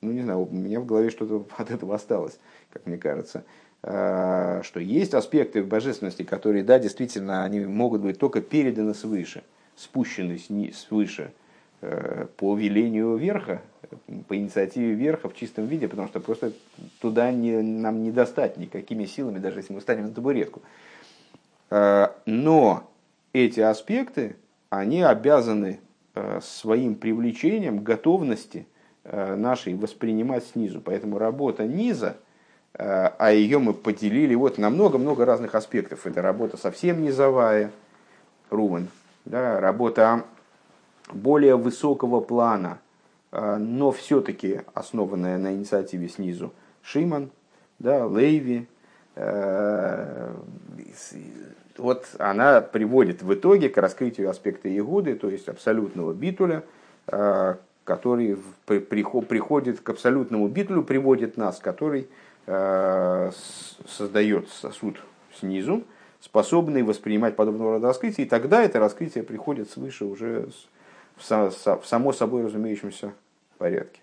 [0.02, 2.40] ну не знаю, у меня в голове что-то от этого осталось,
[2.72, 3.46] как мне кажется,
[3.84, 9.44] э, что есть аспекты божественности, которые, да, действительно, они могут быть только переданы свыше,
[9.76, 10.40] спущены
[10.74, 11.32] свыше
[11.82, 13.62] э, по велению верха,
[14.28, 16.54] по инициативе верха в чистом виде, потому что просто
[17.00, 20.62] туда не, нам не достать никакими силами, даже если мы станем на табуретку.
[22.26, 22.91] Но
[23.34, 24.36] эти аспекты,
[24.70, 25.80] они обязаны
[26.16, 28.68] э, своим привлечением готовности
[29.04, 30.82] э, нашей воспринимать снизу.
[30.82, 32.18] Поэтому работа низа,
[32.74, 32.84] э,
[33.18, 36.06] а ее мы поделили вот на много-много разных аспектов.
[36.06, 37.72] Это работа совсем низовая,
[38.50, 38.90] Рувен,
[39.26, 40.26] да, работа
[41.12, 42.80] более высокого плана,
[43.32, 46.54] но все-таки основанная на инициативе снизу.
[46.82, 47.32] Шиман,
[47.80, 48.68] да, Лейви,
[51.78, 56.64] вот она приводит в итоге к раскрытию аспекта Игуды, то есть абсолютного битуля,
[57.08, 62.08] э, который приходит к абсолютному битулю, приводит нас, который
[62.46, 63.32] э,
[63.88, 64.98] создает сосуд
[65.40, 65.84] снизу,
[66.20, 70.50] способный воспринимать подобного рода раскрытия, и тогда это раскрытие приходит свыше уже
[71.18, 71.24] в
[71.84, 73.14] само собой разумеющемся
[73.58, 74.00] порядке.